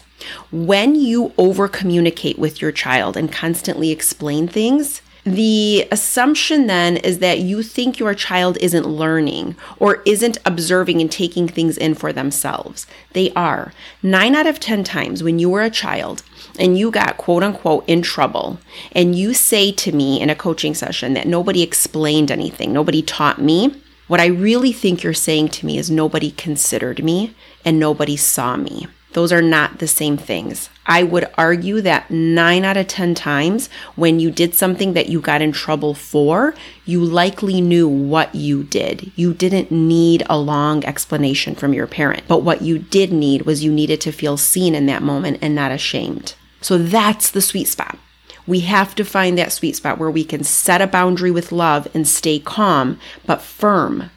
When 0.51 0.95
you 0.95 1.33
over 1.37 1.67
communicate 1.67 2.37
with 2.37 2.61
your 2.61 2.71
child 2.71 3.15
and 3.15 3.31
constantly 3.31 3.91
explain 3.91 4.47
things, 4.47 5.01
the 5.35 5.87
assumption 5.91 6.67
then 6.67 6.97
is 6.97 7.19
that 7.19 7.39
you 7.39 7.63
think 7.63 7.99
your 7.99 8.13
child 8.13 8.57
isn't 8.61 8.85
learning 8.85 9.55
or 9.77 10.01
isn't 10.05 10.37
observing 10.45 11.01
and 11.01 11.11
taking 11.11 11.47
things 11.47 11.77
in 11.77 11.95
for 11.95 12.13
themselves. 12.13 12.85
They 13.13 13.31
are. 13.33 13.73
Nine 14.03 14.35
out 14.35 14.47
of 14.47 14.59
10 14.59 14.83
times 14.83 15.23
when 15.23 15.39
you 15.39 15.49
were 15.49 15.63
a 15.63 15.69
child 15.69 16.23
and 16.57 16.77
you 16.77 16.91
got 16.91 17.17
quote 17.17 17.43
unquote 17.43 17.83
in 17.87 18.01
trouble, 18.01 18.59
and 18.91 19.15
you 19.15 19.33
say 19.33 19.71
to 19.71 19.91
me 19.91 20.21
in 20.21 20.29
a 20.29 20.35
coaching 20.35 20.73
session 20.73 21.13
that 21.13 21.27
nobody 21.27 21.61
explained 21.61 22.31
anything, 22.31 22.71
nobody 22.71 23.01
taught 23.01 23.41
me, 23.41 23.75
what 24.07 24.19
I 24.19 24.25
really 24.25 24.71
think 24.71 25.03
you're 25.03 25.13
saying 25.13 25.49
to 25.49 25.65
me 25.65 25.77
is 25.77 25.91
nobody 25.91 26.31
considered 26.31 27.03
me 27.03 27.35
and 27.63 27.79
nobody 27.79 28.17
saw 28.17 28.57
me. 28.57 28.87
Those 29.13 29.33
are 29.33 29.41
not 29.41 29.79
the 29.79 29.87
same 29.87 30.17
things. 30.17 30.69
I 30.85 31.03
would 31.03 31.27
argue 31.37 31.81
that 31.81 32.11
nine 32.11 32.63
out 32.63 32.77
of 32.77 32.87
10 32.87 33.15
times 33.15 33.69
when 33.95 34.19
you 34.19 34.29
did 34.29 34.53
something 34.53 34.93
that 34.93 35.09
you 35.09 35.19
got 35.19 35.41
in 35.41 35.51
trouble 35.51 35.93
for, 35.93 36.53
you 36.85 37.03
likely 37.03 37.59
knew 37.59 37.87
what 37.87 38.33
you 38.35 38.63
did. 38.63 39.11
You 39.15 39.33
didn't 39.33 39.71
need 39.71 40.23
a 40.29 40.37
long 40.37 40.85
explanation 40.85 41.55
from 41.55 41.73
your 41.73 41.87
parent. 41.87 42.23
But 42.27 42.43
what 42.43 42.61
you 42.61 42.77
did 42.77 43.11
need 43.11 43.43
was 43.43 43.63
you 43.63 43.71
needed 43.71 43.99
to 44.01 44.11
feel 44.11 44.37
seen 44.37 44.75
in 44.75 44.85
that 44.85 45.03
moment 45.03 45.39
and 45.41 45.55
not 45.55 45.71
ashamed. 45.71 46.35
So 46.61 46.77
that's 46.77 47.31
the 47.31 47.41
sweet 47.41 47.67
spot. 47.67 47.97
We 48.45 48.61
have 48.61 48.95
to 48.95 49.05
find 49.05 49.37
that 49.37 49.51
sweet 49.51 49.75
spot 49.75 49.99
where 49.99 50.09
we 50.09 50.23
can 50.23 50.43
set 50.43 50.81
a 50.81 50.87
boundary 50.87 51.29
with 51.29 51.51
love 51.51 51.87
and 51.93 52.07
stay 52.07 52.39
calm, 52.39 52.99
but 53.25 53.41
firm, 53.41 54.09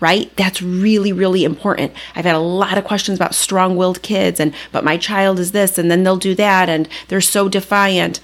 right? 0.00 0.34
That's 0.36 0.62
really, 0.62 1.12
really 1.12 1.44
important. 1.44 1.92
I've 2.14 2.24
had 2.24 2.34
a 2.34 2.40
lot 2.40 2.78
of 2.78 2.84
questions 2.84 3.18
about 3.18 3.34
strong 3.34 3.76
willed 3.76 4.02
kids 4.02 4.40
and, 4.40 4.54
but 4.72 4.84
my 4.84 4.96
child 4.96 5.38
is 5.38 5.52
this 5.52 5.78
and 5.78 5.90
then 5.90 6.02
they'll 6.02 6.16
do 6.16 6.34
that 6.34 6.68
and 6.68 6.88
they're 7.08 7.20
so 7.20 7.48
defiant. 7.48 8.20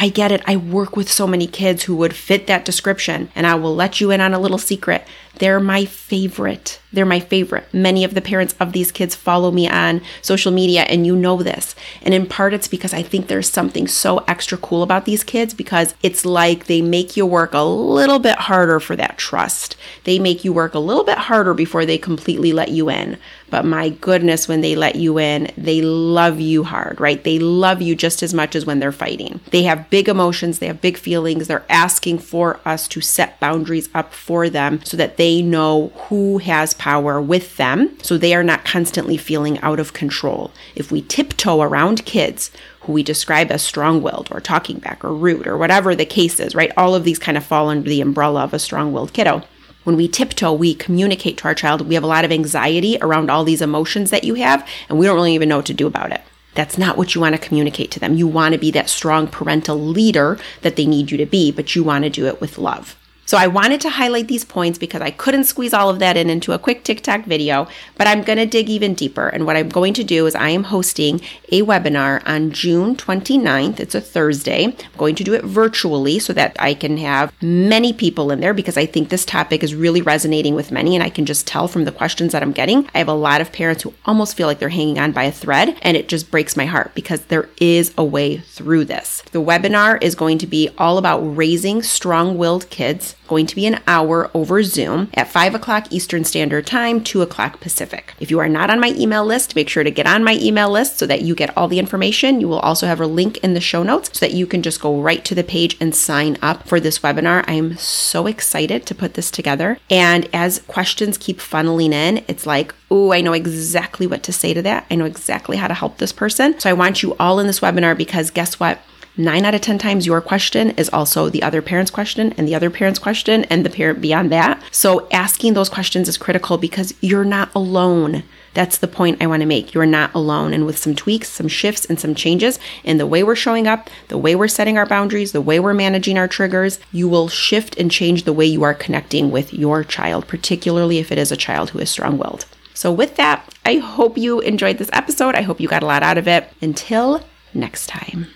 I 0.00 0.08
get 0.08 0.30
it. 0.30 0.42
I 0.46 0.56
work 0.56 0.96
with 0.96 1.10
so 1.10 1.26
many 1.26 1.48
kids 1.48 1.82
who 1.82 1.96
would 1.96 2.14
fit 2.14 2.46
that 2.46 2.64
description. 2.64 3.30
And 3.34 3.46
I 3.48 3.56
will 3.56 3.74
let 3.74 4.00
you 4.00 4.12
in 4.12 4.20
on 4.20 4.32
a 4.32 4.38
little 4.38 4.58
secret. 4.58 5.04
They're 5.38 5.58
my 5.58 5.84
favorite. 5.86 6.80
They're 6.92 7.04
my 7.04 7.20
favorite. 7.20 7.66
Many 7.72 8.02
of 8.02 8.14
the 8.14 8.22
parents 8.22 8.54
of 8.58 8.72
these 8.72 8.90
kids 8.90 9.14
follow 9.14 9.50
me 9.50 9.68
on 9.68 10.00
social 10.22 10.50
media, 10.50 10.82
and 10.82 11.06
you 11.06 11.14
know 11.14 11.42
this. 11.42 11.74
And 12.02 12.14
in 12.14 12.26
part, 12.26 12.54
it's 12.54 12.68
because 12.68 12.94
I 12.94 13.02
think 13.02 13.26
there's 13.26 13.50
something 13.50 13.86
so 13.86 14.18
extra 14.26 14.56
cool 14.56 14.82
about 14.82 15.04
these 15.04 15.22
kids 15.22 15.52
because 15.52 15.94
it's 16.02 16.24
like 16.24 16.66
they 16.66 16.80
make 16.80 17.16
you 17.16 17.26
work 17.26 17.52
a 17.52 17.62
little 17.62 18.18
bit 18.18 18.36
harder 18.36 18.80
for 18.80 18.96
that 18.96 19.18
trust. 19.18 19.76
They 20.04 20.18
make 20.18 20.44
you 20.44 20.52
work 20.52 20.74
a 20.74 20.78
little 20.78 21.04
bit 21.04 21.18
harder 21.18 21.52
before 21.52 21.84
they 21.84 21.98
completely 21.98 22.52
let 22.52 22.70
you 22.70 22.88
in. 22.88 23.18
But 23.50 23.64
my 23.64 23.88
goodness, 23.88 24.46
when 24.46 24.60
they 24.60 24.76
let 24.76 24.96
you 24.96 25.18
in, 25.18 25.50
they 25.56 25.80
love 25.80 26.40
you 26.40 26.64
hard, 26.64 27.00
right? 27.00 27.22
They 27.22 27.38
love 27.38 27.80
you 27.80 27.94
just 27.94 28.22
as 28.22 28.34
much 28.34 28.54
as 28.54 28.66
when 28.66 28.78
they're 28.78 28.92
fighting. 28.92 29.40
They 29.50 29.62
have 29.62 29.88
big 29.90 30.08
emotions, 30.08 30.58
they 30.58 30.66
have 30.66 30.80
big 30.80 30.96
feelings. 30.98 31.48
They're 31.48 31.64
asking 31.68 32.18
for 32.18 32.60
us 32.64 32.86
to 32.88 33.00
set 33.00 33.40
boundaries 33.40 33.88
up 33.94 34.12
for 34.12 34.50
them 34.50 34.80
so 34.84 34.96
that 34.96 35.16
they 35.16 35.42
know 35.42 35.88
who 36.08 36.38
has 36.38 36.74
power 36.78 37.20
with 37.20 37.56
them, 37.56 37.96
so 38.02 38.16
they 38.16 38.34
are 38.34 38.42
not 38.42 38.64
constantly 38.64 39.16
feeling 39.16 39.58
out 39.60 39.80
of 39.80 39.92
control. 39.92 40.50
If 40.74 40.90
we 40.90 41.02
tiptoe 41.02 41.60
around 41.60 42.06
kids, 42.06 42.50
who 42.80 42.92
we 42.92 43.02
describe 43.02 43.50
as 43.50 43.62
strong 43.62 44.00
willed 44.00 44.28
or 44.30 44.40
talking 44.40 44.78
back 44.78 45.04
or 45.04 45.12
rude 45.12 45.46
or 45.46 45.58
whatever 45.58 45.94
the 45.94 46.06
case 46.06 46.40
is, 46.40 46.54
right? 46.54 46.72
All 46.76 46.94
of 46.94 47.04
these 47.04 47.18
kind 47.18 47.36
of 47.36 47.44
fall 47.44 47.68
under 47.68 47.88
the 47.88 48.00
umbrella 48.00 48.44
of 48.44 48.54
a 48.54 48.58
strong 48.58 48.92
willed 48.92 49.12
kiddo 49.12 49.42
when 49.88 49.96
we 49.96 50.06
tiptoe, 50.06 50.52
we 50.52 50.74
communicate 50.74 51.38
to 51.38 51.44
our 51.44 51.54
child 51.54 51.88
we 51.88 51.94
have 51.94 52.04
a 52.04 52.06
lot 52.06 52.26
of 52.26 52.30
anxiety 52.30 52.98
around 53.00 53.30
all 53.30 53.42
these 53.42 53.62
emotions 53.62 54.10
that 54.10 54.22
you 54.22 54.34
have, 54.34 54.68
and 54.86 54.98
we 54.98 55.06
don't 55.06 55.14
really 55.14 55.34
even 55.34 55.48
know 55.48 55.56
what 55.56 55.64
to 55.64 55.72
do 55.72 55.86
about 55.86 56.12
it. 56.12 56.20
That's 56.52 56.76
not 56.76 56.98
what 56.98 57.14
you 57.14 57.22
want 57.22 57.36
to 57.36 57.40
communicate 57.40 57.90
to 57.92 57.98
them. 57.98 58.14
You 58.14 58.26
want 58.26 58.52
to 58.52 58.58
be 58.58 58.70
that 58.72 58.90
strong 58.90 59.28
parental 59.28 59.80
leader 59.80 60.38
that 60.60 60.76
they 60.76 60.84
need 60.84 61.10
you 61.10 61.16
to 61.16 61.24
be, 61.24 61.50
but 61.50 61.74
you 61.74 61.82
want 61.82 62.04
to 62.04 62.10
do 62.10 62.26
it 62.26 62.38
with 62.38 62.58
love. 62.58 62.97
So 63.28 63.36
I 63.36 63.46
wanted 63.46 63.82
to 63.82 63.90
highlight 63.90 64.26
these 64.26 64.46
points 64.46 64.78
because 64.78 65.02
I 65.02 65.10
couldn't 65.10 65.44
squeeze 65.44 65.74
all 65.74 65.90
of 65.90 65.98
that 65.98 66.16
in 66.16 66.30
into 66.30 66.54
a 66.54 66.58
quick 66.58 66.82
TikTok 66.82 67.26
video, 67.26 67.68
but 67.98 68.06
I'm 68.06 68.22
going 68.22 68.38
to 68.38 68.46
dig 68.46 68.70
even 68.70 68.94
deeper. 68.94 69.28
And 69.28 69.44
what 69.44 69.54
I'm 69.54 69.68
going 69.68 69.92
to 69.92 70.02
do 70.02 70.24
is 70.24 70.34
I 70.34 70.48
am 70.48 70.62
hosting 70.62 71.20
a 71.52 71.60
webinar 71.60 72.22
on 72.26 72.52
June 72.52 72.96
29th. 72.96 73.80
It's 73.80 73.94
a 73.94 74.00
Thursday. 74.00 74.64
I'm 74.64 74.74
going 74.96 75.14
to 75.14 75.24
do 75.24 75.34
it 75.34 75.44
virtually 75.44 76.18
so 76.18 76.32
that 76.32 76.56
I 76.58 76.72
can 76.72 76.96
have 76.96 77.30
many 77.42 77.92
people 77.92 78.30
in 78.30 78.40
there 78.40 78.54
because 78.54 78.78
I 78.78 78.86
think 78.86 79.10
this 79.10 79.26
topic 79.26 79.62
is 79.62 79.74
really 79.74 80.00
resonating 80.00 80.54
with 80.54 80.72
many 80.72 80.94
and 80.94 81.04
I 81.04 81.10
can 81.10 81.26
just 81.26 81.46
tell 81.46 81.68
from 81.68 81.84
the 81.84 81.92
questions 81.92 82.32
that 82.32 82.42
I'm 82.42 82.52
getting. 82.52 82.88
I 82.94 82.98
have 82.98 83.08
a 83.08 83.12
lot 83.12 83.42
of 83.42 83.52
parents 83.52 83.82
who 83.82 83.92
almost 84.06 84.38
feel 84.38 84.46
like 84.46 84.58
they're 84.58 84.70
hanging 84.70 84.98
on 84.98 85.12
by 85.12 85.24
a 85.24 85.32
thread 85.32 85.76
and 85.82 85.98
it 85.98 86.08
just 86.08 86.30
breaks 86.30 86.56
my 86.56 86.64
heart 86.64 86.92
because 86.94 87.26
there 87.26 87.50
is 87.60 87.92
a 87.98 88.04
way 88.06 88.38
through 88.38 88.86
this. 88.86 89.22
The 89.32 89.42
webinar 89.42 90.02
is 90.02 90.14
going 90.14 90.38
to 90.38 90.46
be 90.46 90.70
all 90.78 90.96
about 90.96 91.20
raising 91.36 91.82
strong-willed 91.82 92.70
kids 92.70 93.16
going 93.28 93.46
to 93.46 93.54
be 93.54 93.66
an 93.66 93.80
hour 93.86 94.30
over 94.34 94.62
Zoom 94.62 95.10
at 95.14 95.28
5 95.28 95.54
o'clock 95.54 95.86
Eastern 95.90 96.24
Standard 96.24 96.66
Time, 96.66 97.02
2 97.04 97.22
o'clock 97.22 97.60
Pacific. 97.60 98.14
If 98.18 98.30
you 98.30 98.38
are 98.40 98.48
not 98.48 98.70
on 98.70 98.80
my 98.80 98.88
email 98.96 99.24
list, 99.24 99.54
make 99.54 99.68
sure 99.68 99.84
to 99.84 99.90
get 99.90 100.06
on 100.06 100.24
my 100.24 100.34
email 100.40 100.70
list 100.70 100.98
so 100.98 101.06
that 101.06 101.22
you 101.22 101.34
get 101.34 101.56
all 101.56 101.68
the 101.68 101.78
information. 101.78 102.40
You 102.40 102.48
will 102.48 102.60
also 102.60 102.86
have 102.86 103.00
a 103.00 103.06
link 103.06 103.38
in 103.38 103.54
the 103.54 103.60
show 103.60 103.82
notes 103.82 104.10
so 104.18 104.26
that 104.26 104.34
you 104.34 104.46
can 104.46 104.62
just 104.62 104.80
go 104.80 105.00
right 105.00 105.24
to 105.24 105.34
the 105.34 105.44
page 105.44 105.76
and 105.80 105.94
sign 105.94 106.38
up 106.42 106.66
for 106.66 106.80
this 106.80 107.00
webinar. 107.00 107.44
I 107.46 107.52
am 107.52 107.76
so 107.76 108.26
excited 108.26 108.86
to 108.86 108.94
put 108.94 109.14
this 109.14 109.30
together. 109.30 109.78
And 109.90 110.28
as 110.32 110.60
questions 110.60 111.18
keep 111.18 111.38
funneling 111.38 111.92
in, 111.92 112.24
it's 112.28 112.46
like, 112.46 112.74
oh, 112.90 113.12
I 113.12 113.20
know 113.20 113.32
exactly 113.32 114.06
what 114.06 114.22
to 114.24 114.32
say 114.32 114.54
to 114.54 114.62
that. 114.62 114.86
I 114.90 114.94
know 114.94 115.04
exactly 115.04 115.56
how 115.56 115.68
to 115.68 115.74
help 115.74 115.98
this 115.98 116.12
person. 116.12 116.58
So 116.58 116.70
I 116.70 116.72
want 116.72 117.02
you 117.02 117.14
all 117.20 117.38
in 117.38 117.46
this 117.46 117.60
webinar 117.60 117.96
because 117.96 118.30
guess 118.30 118.58
what? 118.58 118.80
Nine 119.18 119.44
out 119.44 119.54
of 119.54 119.60
10 119.60 119.78
times 119.78 120.06
your 120.06 120.20
question 120.20 120.70
is 120.70 120.88
also 120.90 121.28
the 121.28 121.42
other 121.42 121.60
parent's 121.60 121.90
question 121.90 122.32
and 122.38 122.48
the 122.48 122.54
other 122.54 122.70
parent's 122.70 122.98
question 122.98 123.44
and 123.44 123.66
the 123.66 123.70
parent 123.70 124.00
beyond 124.00 124.32
that. 124.32 124.62
So 124.70 125.08
asking 125.10 125.54
those 125.54 125.68
questions 125.68 126.08
is 126.08 126.16
critical 126.16 126.56
because 126.56 126.94
you're 127.00 127.24
not 127.24 127.54
alone. 127.54 128.22
That's 128.54 128.78
the 128.78 128.88
point 128.88 129.22
I 129.22 129.26
want 129.26 129.42
to 129.42 129.46
make. 129.46 129.74
You're 129.74 129.86
not 129.86 130.14
alone. 130.14 130.52
And 130.52 130.66
with 130.66 130.78
some 130.78 130.94
tweaks, 130.94 131.28
some 131.28 131.48
shifts, 131.48 131.84
and 131.84 132.00
some 132.00 132.14
changes 132.14 132.58
in 132.82 132.98
the 132.98 133.06
way 133.06 133.22
we're 133.22 133.36
showing 133.36 133.66
up, 133.66 133.88
the 134.08 134.18
way 134.18 134.34
we're 134.34 134.48
setting 134.48 134.78
our 134.78 134.86
boundaries, 134.86 135.32
the 135.32 135.40
way 135.40 135.60
we're 135.60 135.74
managing 135.74 136.18
our 136.18 136.26
triggers, 136.26 136.80
you 136.90 137.08
will 137.08 137.28
shift 137.28 137.76
and 137.76 137.90
change 137.90 138.24
the 138.24 138.32
way 138.32 138.46
you 138.46 138.62
are 138.62 138.74
connecting 138.74 139.30
with 139.30 139.52
your 139.54 139.84
child, 139.84 140.26
particularly 140.26 140.98
if 140.98 141.12
it 141.12 141.18
is 141.18 141.30
a 141.30 141.36
child 141.36 141.70
who 141.70 141.78
is 141.78 141.90
strong 141.90 142.18
willed. 142.18 142.46
So, 142.74 142.92
with 142.92 143.16
that, 143.16 143.48
I 143.64 143.76
hope 143.76 144.16
you 144.16 144.40
enjoyed 144.40 144.78
this 144.78 144.90
episode. 144.92 145.34
I 145.34 145.42
hope 145.42 145.60
you 145.60 145.68
got 145.68 145.82
a 145.82 145.86
lot 145.86 146.02
out 146.02 146.18
of 146.18 146.28
it. 146.28 146.48
Until 146.60 147.24
next 147.54 147.88
time. 147.88 148.28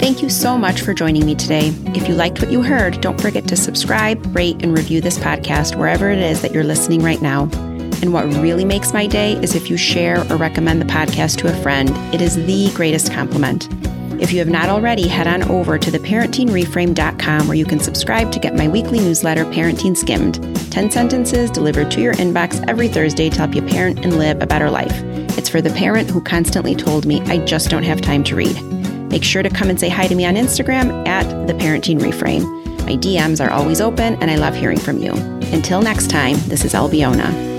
Thank 0.00 0.22
you 0.22 0.30
so 0.30 0.56
much 0.56 0.80
for 0.80 0.94
joining 0.94 1.26
me 1.26 1.34
today. 1.34 1.74
If 1.88 2.08
you 2.08 2.14
liked 2.14 2.40
what 2.40 2.50
you 2.50 2.62
heard, 2.62 3.02
don't 3.02 3.20
forget 3.20 3.46
to 3.48 3.54
subscribe, 3.54 4.34
rate, 4.34 4.62
and 4.62 4.74
review 4.74 5.02
this 5.02 5.18
podcast 5.18 5.76
wherever 5.76 6.10
it 6.10 6.20
is 6.20 6.40
that 6.40 6.54
you're 6.54 6.64
listening 6.64 7.02
right 7.02 7.20
now. 7.20 7.42
And 8.00 8.14
what 8.14 8.24
really 8.36 8.64
makes 8.64 8.94
my 8.94 9.06
day 9.06 9.34
is 9.42 9.54
if 9.54 9.68
you 9.68 9.76
share 9.76 10.20
or 10.32 10.36
recommend 10.36 10.80
the 10.80 10.86
podcast 10.86 11.36
to 11.40 11.52
a 11.52 11.62
friend. 11.62 11.90
It 12.14 12.22
is 12.22 12.34
the 12.34 12.70
greatest 12.74 13.12
compliment. 13.12 13.68
If 14.22 14.32
you 14.32 14.38
have 14.38 14.48
not 14.48 14.70
already, 14.70 15.06
head 15.06 15.26
on 15.26 15.42
over 15.50 15.78
to 15.78 15.90
theparentingreframe.com 15.90 17.46
where 17.46 17.56
you 17.56 17.66
can 17.66 17.78
subscribe 17.78 18.32
to 18.32 18.38
get 18.38 18.56
my 18.56 18.68
weekly 18.68 19.00
newsletter, 19.00 19.44
Parenting 19.44 19.94
Skimmed 19.94 20.42
10 20.72 20.90
sentences 20.90 21.50
delivered 21.50 21.90
to 21.90 22.00
your 22.00 22.14
inbox 22.14 22.66
every 22.68 22.88
Thursday 22.88 23.28
to 23.28 23.36
help 23.36 23.54
you 23.54 23.60
parent 23.60 23.98
and 23.98 24.16
live 24.16 24.40
a 24.40 24.46
better 24.46 24.70
life. 24.70 25.02
It's 25.36 25.50
for 25.50 25.60
the 25.60 25.74
parent 25.74 26.08
who 26.08 26.22
constantly 26.22 26.74
told 26.74 27.04
me, 27.04 27.20
I 27.26 27.44
just 27.44 27.68
don't 27.68 27.82
have 27.82 28.00
time 28.00 28.24
to 28.24 28.36
read. 28.36 28.79
Make 29.10 29.24
sure 29.24 29.42
to 29.42 29.50
come 29.50 29.70
and 29.70 29.78
say 29.78 29.88
hi 29.88 30.06
to 30.06 30.14
me 30.14 30.24
on 30.24 30.36
Instagram 30.36 31.06
at 31.06 31.46
The 31.46 31.54
Parenting 31.54 31.98
Reframe. 31.98 32.44
My 32.86 32.96
DMs 32.96 33.44
are 33.44 33.50
always 33.50 33.80
open 33.80 34.14
and 34.22 34.30
I 34.30 34.36
love 34.36 34.54
hearing 34.54 34.78
from 34.78 34.98
you. 34.98 35.12
Until 35.52 35.82
next 35.82 36.08
time, 36.10 36.36
this 36.46 36.64
is 36.64 36.74
Albiona. 36.74 37.49